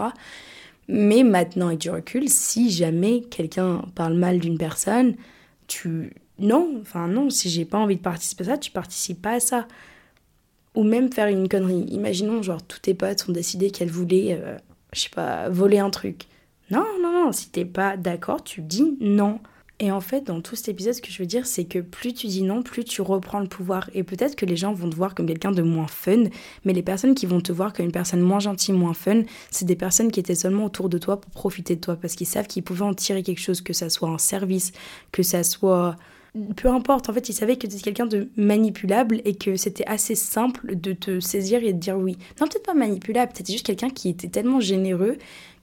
Mais 0.88 1.22
maintenant 1.22 1.68
avec 1.68 1.80
du 1.80 1.90
recul, 1.90 2.28
si 2.28 2.70
jamais 2.70 3.22
quelqu'un 3.22 3.82
parle 3.94 4.14
mal 4.14 4.38
d'une 4.38 4.58
personne, 4.58 5.14
tu 5.66 6.12
non, 6.38 6.78
enfin 6.80 7.08
non, 7.08 7.30
si 7.30 7.50
j'ai 7.50 7.64
pas 7.64 7.78
envie 7.78 7.96
de 7.96 8.00
participer 8.00 8.44
à 8.44 8.46
ça, 8.46 8.58
tu 8.58 8.70
participes 8.70 9.20
pas 9.20 9.34
à 9.34 9.40
ça. 9.40 9.66
Ou 10.74 10.84
même 10.84 11.12
faire 11.12 11.26
une 11.26 11.48
connerie. 11.48 11.86
Imaginons 11.90 12.42
genre 12.42 12.62
tous 12.62 12.78
tes 12.78 12.94
potes 12.94 13.26
ont 13.28 13.32
décidé 13.32 13.70
qu'elles 13.70 13.90
voulaient 13.90 14.38
euh, 14.40 14.56
je 14.92 15.00
sais 15.00 15.10
pas, 15.10 15.48
voler 15.48 15.78
un 15.78 15.90
truc. 15.90 16.26
Non, 16.70 16.84
non, 17.02 17.12
non, 17.12 17.32
si 17.32 17.50
t'es 17.50 17.64
pas 17.64 17.96
d'accord, 17.96 18.44
tu 18.44 18.60
dis 18.60 18.96
non. 19.00 19.40
Et 19.80 19.92
en 19.92 20.00
fait, 20.00 20.26
dans 20.26 20.40
tout 20.40 20.56
cet 20.56 20.68
épisode, 20.68 20.94
ce 20.94 21.00
que 21.00 21.10
je 21.10 21.18
veux 21.18 21.26
dire, 21.26 21.46
c'est 21.46 21.64
que 21.64 21.78
plus 21.78 22.12
tu 22.12 22.26
dis 22.26 22.42
non, 22.42 22.62
plus 22.62 22.82
tu 22.82 23.00
reprends 23.00 23.38
le 23.38 23.46
pouvoir. 23.46 23.88
Et 23.94 24.02
peut-être 24.02 24.34
que 24.34 24.44
les 24.44 24.56
gens 24.56 24.72
vont 24.72 24.90
te 24.90 24.96
voir 24.96 25.14
comme 25.14 25.26
quelqu'un 25.26 25.52
de 25.52 25.62
moins 25.62 25.86
fun, 25.86 26.24
mais 26.64 26.72
les 26.72 26.82
personnes 26.82 27.14
qui 27.14 27.26
vont 27.26 27.40
te 27.40 27.52
voir 27.52 27.72
comme 27.72 27.86
une 27.86 27.92
personne 27.92 28.20
moins 28.20 28.40
gentille, 28.40 28.74
moins 28.74 28.94
fun, 28.94 29.22
c'est 29.52 29.66
des 29.66 29.76
personnes 29.76 30.10
qui 30.10 30.18
étaient 30.18 30.34
seulement 30.34 30.64
autour 30.64 30.88
de 30.88 30.98
toi 30.98 31.20
pour 31.20 31.30
profiter 31.30 31.76
de 31.76 31.80
toi, 31.80 31.94
parce 31.94 32.16
qu'ils 32.16 32.26
savent 32.26 32.48
qu'ils 32.48 32.64
pouvaient 32.64 32.82
en 32.82 32.94
tirer 32.94 33.22
quelque 33.22 33.40
chose, 33.40 33.60
que 33.60 33.72
ça 33.72 33.88
soit 33.88 34.08
un 34.08 34.18
service, 34.18 34.72
que 35.12 35.22
ça 35.22 35.44
soit 35.44 35.94
peu 36.56 36.68
importe, 36.68 37.08
en 37.08 37.12
fait, 37.12 37.28
ils 37.28 37.34
savaient 37.34 37.56
que 37.56 37.66
tu 37.66 37.74
étais 37.74 37.82
quelqu'un 37.82 38.06
de 38.06 38.28
manipulable 38.36 39.20
et 39.24 39.34
que 39.34 39.56
c'était 39.56 39.86
assez 39.86 40.14
simple 40.14 40.76
de 40.76 40.92
te 40.92 41.20
saisir 41.20 41.62
et 41.62 41.72
de 41.72 41.78
dire 41.78 41.96
oui. 41.96 42.16
Non, 42.40 42.46
peut-être 42.46 42.66
pas 42.66 42.74
manipulable, 42.74 43.32
peut-être 43.32 43.50
juste 43.50 43.66
quelqu'un 43.66 43.90
qui 43.90 44.10
était 44.10 44.28
tellement 44.28 44.60
généreux 44.60 45.16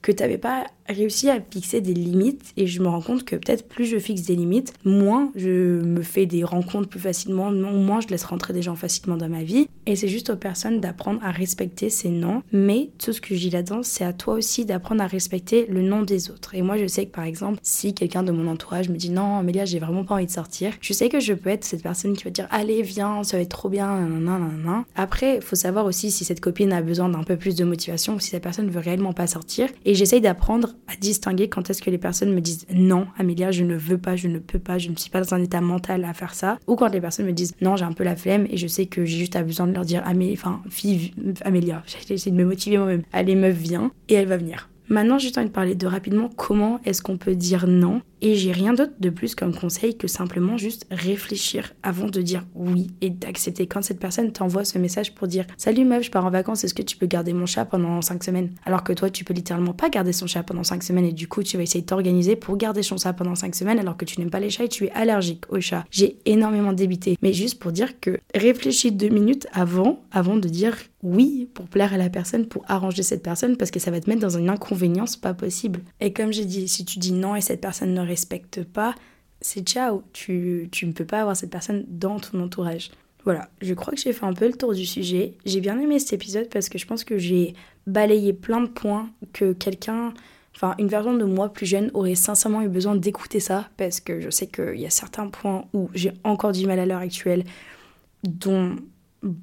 que 0.06 0.12
tu 0.12 0.22
n'avais 0.22 0.38
pas 0.38 0.66
réussi 0.88 1.28
à 1.30 1.40
fixer 1.40 1.80
des 1.80 1.92
limites 1.92 2.52
et 2.56 2.68
je 2.68 2.80
me 2.80 2.86
rends 2.86 3.00
compte 3.00 3.24
que 3.24 3.34
peut-être 3.34 3.66
plus 3.66 3.86
je 3.86 3.98
fixe 3.98 4.22
des 4.22 4.36
limites, 4.36 4.72
moins 4.84 5.32
je 5.34 5.80
me 5.82 6.00
fais 6.00 6.26
des 6.26 6.44
rencontres 6.44 6.88
plus 6.88 7.00
facilement, 7.00 7.50
moins 7.50 8.00
je 8.00 8.06
laisse 8.06 8.22
rentrer 8.22 8.52
des 8.52 8.62
gens 8.62 8.76
facilement 8.76 9.16
dans 9.16 9.28
ma 9.28 9.42
vie. 9.42 9.66
Et 9.86 9.96
c'est 9.96 10.06
juste 10.06 10.30
aux 10.30 10.36
personnes 10.36 10.80
d'apprendre 10.80 11.18
à 11.24 11.32
respecter 11.32 11.90
ces 11.90 12.08
noms. 12.08 12.42
Mais 12.52 12.90
tout 12.98 13.12
ce 13.12 13.20
que 13.20 13.34
dis 13.34 13.50
là-dedans, 13.50 13.82
c'est 13.82 14.04
à 14.04 14.12
toi 14.12 14.34
aussi 14.34 14.64
d'apprendre 14.64 15.02
à 15.02 15.08
respecter 15.08 15.66
le 15.68 15.82
nom 15.82 16.02
des 16.02 16.30
autres. 16.30 16.54
Et 16.54 16.62
moi, 16.62 16.76
je 16.76 16.86
sais 16.86 17.06
que 17.06 17.12
par 17.12 17.24
exemple, 17.24 17.58
si 17.62 17.92
quelqu'un 17.92 18.22
de 18.22 18.30
mon 18.30 18.46
entourage 18.48 18.88
me 18.88 18.96
dit 18.96 19.10
non, 19.10 19.38
Amélia, 19.38 19.64
j'ai 19.64 19.80
vraiment 19.80 20.04
pas 20.04 20.14
envie 20.14 20.26
de 20.26 20.30
sortir, 20.30 20.72
je 20.80 20.92
sais 20.92 21.08
que 21.08 21.18
je 21.18 21.34
peux 21.34 21.50
être 21.50 21.64
cette 21.64 21.82
personne 21.82 22.16
qui 22.16 22.22
va 22.22 22.30
dire 22.30 22.46
allez, 22.50 22.82
viens, 22.82 23.24
ça 23.24 23.38
va 23.38 23.42
être 23.42 23.48
trop 23.48 23.68
bien, 23.68 24.06
nanana. 24.06 24.84
Après, 24.94 25.36
il 25.36 25.42
faut 25.42 25.56
savoir 25.56 25.84
aussi 25.84 26.12
si 26.12 26.24
cette 26.24 26.40
copine 26.40 26.72
a 26.72 26.80
besoin 26.80 27.08
d'un 27.08 27.24
peu 27.24 27.36
plus 27.36 27.56
de 27.56 27.64
motivation 27.64 28.14
ou 28.14 28.20
si 28.20 28.30
cette 28.30 28.44
personne 28.44 28.70
veut 28.70 28.80
réellement 28.80 29.12
pas 29.12 29.26
sortir. 29.26 29.68
J'essaye 29.96 30.20
d'apprendre 30.20 30.74
à 30.86 30.96
distinguer 30.96 31.48
quand 31.48 31.68
est-ce 31.68 31.82
que 31.82 31.90
les 31.90 31.98
personnes 31.98 32.32
me 32.32 32.40
disent 32.40 32.66
non, 32.72 33.06
Amélia, 33.18 33.50
je 33.50 33.64
ne 33.64 33.76
veux 33.76 33.98
pas, 33.98 34.16
je 34.16 34.28
ne 34.28 34.38
peux 34.38 34.58
pas, 34.58 34.78
je 34.78 34.90
ne 34.90 34.96
suis 34.96 35.10
pas 35.10 35.20
dans 35.20 35.34
un 35.34 35.42
état 35.42 35.60
mental 35.60 36.04
à 36.04 36.14
faire 36.14 36.34
ça. 36.34 36.58
Ou 36.66 36.76
quand 36.76 36.88
les 36.88 37.00
personnes 37.00 37.26
me 37.26 37.32
disent 37.32 37.54
non, 37.60 37.76
j'ai 37.76 37.84
un 37.84 37.92
peu 37.92 38.04
la 38.04 38.16
flemme 38.16 38.46
et 38.50 38.56
je 38.56 38.66
sais 38.66 38.86
que 38.86 39.04
j'ai 39.04 39.18
juste 39.18 39.36
besoin 39.42 39.66
de 39.66 39.72
leur 39.72 39.84
dire 39.84 40.04
enfin, 40.06 40.62
fille, 40.70 41.12
Amélia, 41.42 41.82
j'ai 42.06 42.14
essayé 42.14 42.30
de 42.30 42.40
me 42.40 42.44
motiver 42.44 42.78
moi-même. 42.78 43.02
Allez, 43.12 43.34
meuf, 43.34 43.56
viens. 43.56 43.90
Et 44.08 44.14
elle 44.14 44.28
va 44.28 44.36
venir. 44.36 44.68
Maintenant, 44.88 45.18
j'ai 45.18 45.30
envie 45.36 45.48
de 45.48 45.52
parler 45.52 45.74
de 45.74 45.86
rapidement 45.86 46.30
comment 46.36 46.78
est-ce 46.84 47.02
qu'on 47.02 47.16
peut 47.16 47.34
dire 47.34 47.66
non 47.66 48.02
et 48.22 48.34
j'ai 48.34 48.52
rien 48.52 48.72
d'autre 48.72 48.94
de 48.98 49.10
plus 49.10 49.34
comme 49.34 49.54
conseil 49.54 49.96
que 49.96 50.08
simplement 50.08 50.56
juste 50.56 50.86
réfléchir 50.90 51.74
avant 51.82 52.06
de 52.06 52.22
dire 52.22 52.44
oui 52.54 52.88
et 53.00 53.10
d'accepter. 53.10 53.66
Quand 53.66 53.82
cette 53.82 54.00
personne 54.00 54.32
t'envoie 54.32 54.64
ce 54.64 54.78
message 54.78 55.14
pour 55.14 55.28
dire 55.28 55.46
Salut 55.56 55.84
meuf, 55.84 56.04
je 56.04 56.10
pars 56.10 56.24
en 56.24 56.30
vacances, 56.30 56.64
est-ce 56.64 56.74
que 56.74 56.82
tu 56.82 56.96
peux 56.96 57.06
garder 57.06 57.32
mon 57.32 57.46
chat 57.46 57.64
pendant 57.64 58.00
5 58.00 58.24
semaines? 58.24 58.52
Alors 58.64 58.84
que 58.84 58.92
toi, 58.92 59.10
tu 59.10 59.24
peux 59.24 59.34
littéralement 59.34 59.72
pas 59.72 59.88
garder 59.88 60.12
son 60.12 60.26
chat 60.26 60.42
pendant 60.42 60.64
5 60.64 60.82
semaines 60.82 61.06
et 61.06 61.12
du 61.12 61.28
coup, 61.28 61.42
tu 61.42 61.56
vas 61.56 61.62
essayer 61.62 61.82
de 61.82 61.86
t'organiser 61.86 62.36
pour 62.36 62.56
garder 62.56 62.82
son 62.82 62.96
chat 62.96 63.12
pendant 63.12 63.34
5 63.34 63.54
semaines 63.54 63.78
alors 63.78 63.96
que 63.96 64.04
tu 64.04 64.18
n'aimes 64.20 64.30
pas 64.30 64.40
les 64.40 64.50
chats 64.50 64.64
et 64.64 64.68
tu 64.68 64.86
es 64.86 64.90
allergique 64.92 65.44
aux 65.50 65.60
chats. 65.60 65.84
J'ai 65.90 66.18
énormément 66.24 66.72
débité. 66.72 67.16
Mais 67.22 67.32
juste 67.32 67.58
pour 67.58 67.72
dire 67.72 68.00
que 68.00 68.18
réfléchis 68.34 68.92
deux 68.92 69.08
minutes 69.08 69.46
avant, 69.52 70.02
avant 70.10 70.36
de 70.36 70.48
dire 70.48 70.76
oui 71.02 71.48
pour 71.54 71.66
plaire 71.66 71.94
à 71.94 71.96
la 71.96 72.10
personne, 72.10 72.46
pour 72.46 72.64
arranger 72.66 73.02
cette 73.02 73.22
personne 73.22 73.56
parce 73.56 73.70
que 73.70 73.78
ça 73.78 73.90
va 73.90 74.00
te 74.00 74.10
mettre 74.10 74.22
dans 74.22 74.38
une 74.38 74.48
inconvénience 74.48 75.16
pas 75.16 75.34
possible. 75.34 75.80
Et 76.00 76.12
comme 76.12 76.32
j'ai 76.32 76.44
dit, 76.44 76.68
si 76.68 76.84
tu 76.84 76.98
dis 76.98 77.12
non 77.12 77.36
et 77.36 77.40
cette 77.40 77.60
personne 77.60 77.94
ne 77.94 78.02
respecte 78.16 78.64
pas, 78.64 78.94
c'est 79.42 79.60
ciao. 79.60 80.02
Tu, 80.14 80.68
tu 80.72 80.86
ne 80.86 80.92
peux 80.92 81.04
pas 81.04 81.20
avoir 81.20 81.36
cette 81.36 81.50
personne 81.50 81.84
dans 81.86 82.18
ton 82.18 82.40
entourage. 82.40 82.90
Voilà, 83.24 83.48
je 83.60 83.74
crois 83.74 83.92
que 83.92 84.00
j'ai 84.00 84.12
fait 84.12 84.24
un 84.24 84.32
peu 84.32 84.46
le 84.46 84.54
tour 84.54 84.72
du 84.72 84.86
sujet. 84.86 85.34
J'ai 85.44 85.60
bien 85.60 85.78
aimé 85.78 85.98
cet 85.98 86.14
épisode 86.14 86.48
parce 86.48 86.68
que 86.68 86.78
je 86.78 86.86
pense 86.86 87.04
que 87.04 87.18
j'ai 87.18 87.54
balayé 87.86 88.32
plein 88.32 88.60
de 88.62 88.68
points 88.68 89.10
que 89.32 89.52
quelqu'un, 89.52 90.14
enfin 90.54 90.74
une 90.78 90.88
version 90.88 91.14
de 91.14 91.24
moi 91.24 91.52
plus 91.52 91.66
jeune 91.66 91.90
aurait 91.92 92.14
sincèrement 92.14 92.62
eu 92.62 92.68
besoin 92.68 92.96
d'écouter 92.96 93.40
ça 93.40 93.68
parce 93.76 94.00
que 94.00 94.20
je 94.20 94.30
sais 94.30 94.46
qu'il 94.46 94.80
y 94.80 94.86
a 94.86 94.90
certains 94.90 95.26
points 95.26 95.64
où 95.74 95.90
j'ai 95.92 96.12
encore 96.24 96.52
du 96.52 96.66
mal 96.66 96.78
à 96.78 96.86
l'heure 96.86 97.00
actuelle 97.00 97.44
dont 98.22 98.76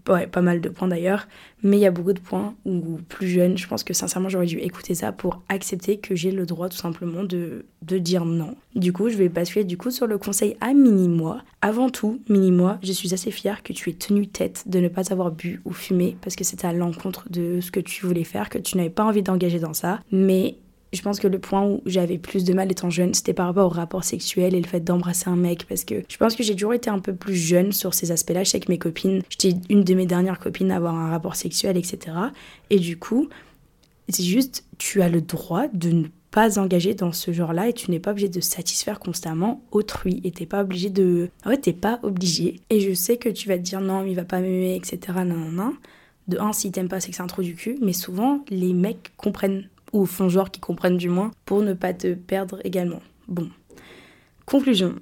ouais, 0.10 0.28
pas 0.28 0.42
mal 0.42 0.62
de 0.62 0.70
points 0.70 0.88
d'ailleurs, 0.88 1.28
mais 1.62 1.78
il 1.78 1.82
y 1.82 1.86
a 1.86 1.92
beaucoup 1.92 2.14
de 2.14 2.20
points 2.20 2.56
où 2.66 2.98
plus 3.08 3.28
jeune, 3.28 3.58
je 3.58 3.68
pense 3.68 3.84
que 3.84 3.94
sincèrement 3.94 4.30
j'aurais 4.30 4.46
dû 4.46 4.60
écouter 4.60 4.96
ça 4.96 5.12
pour 5.12 5.42
accepter 5.50 5.98
que 5.98 6.16
j'ai 6.16 6.32
le 6.32 6.46
droit 6.46 6.70
tout 6.70 6.78
simplement 6.78 7.24
de, 7.24 7.66
de 7.82 7.98
dire 7.98 8.26
non. 8.26 8.56
Du 8.76 8.92
coup, 8.92 9.10
je 9.10 9.18
vais 9.18 9.30
basculer 9.30 9.66
du 9.66 9.78
coup 9.78 9.92
sur 9.92 10.08
le 10.08 10.18
conseil 10.18 10.58
à 10.62 10.74
mini-moi. 10.74 11.42
Avant 11.62 11.90
tout, 11.90 12.22
mini-moi, 12.30 12.80
je 12.84 12.92
suis 12.92 13.14
assez 13.14 13.32
fière 13.32 13.64
que 13.64 13.74
tu 13.74 13.90
aies 13.90 13.94
tenu 13.94 14.28
tête 14.28 14.64
de 14.68 14.80
ne 14.80 14.88
pas 14.88 15.12
avoir 15.12 15.32
bu 15.32 15.62
ou 15.66 15.72
fumé 15.72 16.18
parce 16.22 16.36
que 16.36 16.44
c'était 16.44 16.68
à 16.68 16.74
l'encontre 16.74 17.30
de 17.30 17.62
ce 17.62 17.72
que 17.72 17.80
tu 17.80 18.06
voulais 18.06 18.24
faire, 18.24 18.50
que 18.50 18.58
tu 18.58 18.78
n'avais 18.78 18.90
pas 18.90 19.04
envie 19.04 19.24
d'engager 19.24 19.60
dans 19.60 19.74
ça. 19.74 20.00
Mais 20.12 20.58
je 20.94 21.02
pense 21.02 21.20
que 21.20 21.28
le 21.28 21.40
point 21.40 21.66
où 21.66 21.82
j'avais 21.86 22.18
plus 22.18 22.44
de 22.44 22.54
mal 22.54 22.72
étant 22.72 22.90
jeune, 22.90 23.14
c'était 23.14 23.34
par 23.34 23.48
rapport 23.48 23.66
au 23.66 23.74
rapport 23.74 24.04
sexuel 24.04 24.54
et 24.54 24.62
le 24.62 24.68
fait 24.68 24.80
d'embrasser 24.80 25.30
un 25.30 25.36
mec. 25.36 25.66
Parce 25.68 25.84
que 25.84 26.04
je 26.08 26.18
pense 26.18 26.36
que 26.36 26.44
j'ai 26.44 26.54
toujours 26.54 26.74
été 26.74 26.90
un 26.90 27.00
peu 27.00 27.14
plus 27.14 27.36
jeune 27.36 27.72
sur 27.72 27.94
ces 27.94 28.12
aspects-là. 28.12 28.44
Je 28.44 28.52
sais 28.52 28.60
que 28.60 28.72
mes 28.72 28.78
copines, 28.78 29.22
j'étais 29.30 29.58
une 29.70 29.84
de 29.84 29.94
mes 29.94 30.06
dernières 30.06 30.40
copines 30.40 30.72
à 30.72 30.78
avoir 30.78 30.96
un 30.96 31.10
rapport 31.10 31.36
sexuel, 31.36 31.78
etc. 31.78 32.16
Et 32.70 32.80
du 32.80 32.98
coup, 32.98 33.28
c'est 34.10 34.24
juste, 34.24 34.66
tu 34.78 35.02
as 35.02 35.10
le 35.10 35.22
droit 35.22 35.68
de 35.74 35.90
ne 35.90 36.08
pas 36.34 36.58
engagé 36.58 36.96
dans 36.96 37.12
ce 37.12 37.32
genre-là 37.32 37.70
et 37.70 37.74
tu 37.74 37.92
n'es 37.92 38.00
pas 38.00 38.12
obligé 38.12 38.28
de 38.28 38.42
satisfaire 38.42 39.00
constamment 39.00 39.62
autrui 39.72 40.20
et 40.24 40.32
t'es 40.32 40.48
pas 40.48 40.62
obligé 40.62 40.90
de. 40.90 41.30
En 41.46 41.52
fait, 41.52 41.62
t'es 41.62 41.74
pas 41.74 42.00
obligé. 42.02 42.60
Et 42.72 42.80
je 42.80 42.94
sais 42.94 43.18
que 43.18 43.30
tu 43.30 43.48
vas 43.48 43.58
te 43.58 43.62
dire 43.62 43.82
non, 43.82 44.04
il 44.04 44.16
va 44.16 44.26
pas 44.26 44.40
m'aimer, 44.40 44.76
etc. 44.76 45.00
Non, 45.26 45.52
non, 45.52 45.76
De 46.28 46.40
un, 46.40 46.52
si 46.52 46.72
t'aimes 46.72 46.90
pas, 46.90 47.00
c'est 47.00 47.12
que 47.12 47.16
c'est 47.16 47.22
un 47.22 47.28
trou 47.28 47.44
du 47.44 47.54
cul. 47.54 47.78
Mais 47.82 47.94
souvent, 47.94 48.44
les 48.50 48.74
mecs 48.74 49.12
comprennent, 49.16 49.70
ou 49.94 50.06
font 50.06 50.28
genre 50.28 50.52
qu'ils 50.52 50.62
comprennent 50.62 50.98
du 50.98 51.10
moins, 51.10 51.32
pour 51.46 51.62
ne 51.62 51.74
pas 51.74 51.94
te 51.94 52.14
perdre 52.14 52.60
également. 52.64 53.02
Bon. 53.28 53.50
Conclusion. 54.46 54.96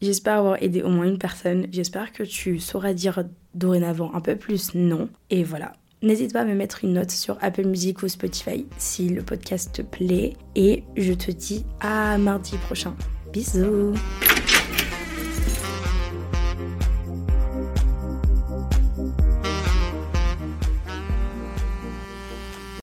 J'espère 0.00 0.38
avoir 0.38 0.62
aidé 0.62 0.82
au 0.82 0.90
moins 0.90 1.06
une 1.06 1.18
personne. 1.18 1.66
J'espère 1.72 2.12
que 2.12 2.22
tu 2.22 2.58
sauras 2.58 2.92
dire 2.92 3.24
dorénavant 3.54 4.14
un 4.14 4.20
peu 4.20 4.36
plus 4.36 4.74
non. 4.74 5.08
Et 5.30 5.42
voilà. 5.42 5.72
N'hésite 6.02 6.34
pas 6.34 6.42
à 6.42 6.44
me 6.44 6.54
mettre 6.54 6.84
une 6.84 6.92
note 6.92 7.10
sur 7.10 7.38
Apple 7.40 7.64
Music 7.64 8.02
ou 8.02 8.08
Spotify 8.08 8.66
si 8.76 9.08
le 9.08 9.22
podcast 9.22 9.74
te 9.74 9.82
plaît. 9.82 10.34
Et 10.54 10.84
je 10.96 11.14
te 11.14 11.30
dis 11.30 11.64
à 11.80 12.18
mardi 12.18 12.58
prochain. 12.58 12.94
Bisous 13.32 13.94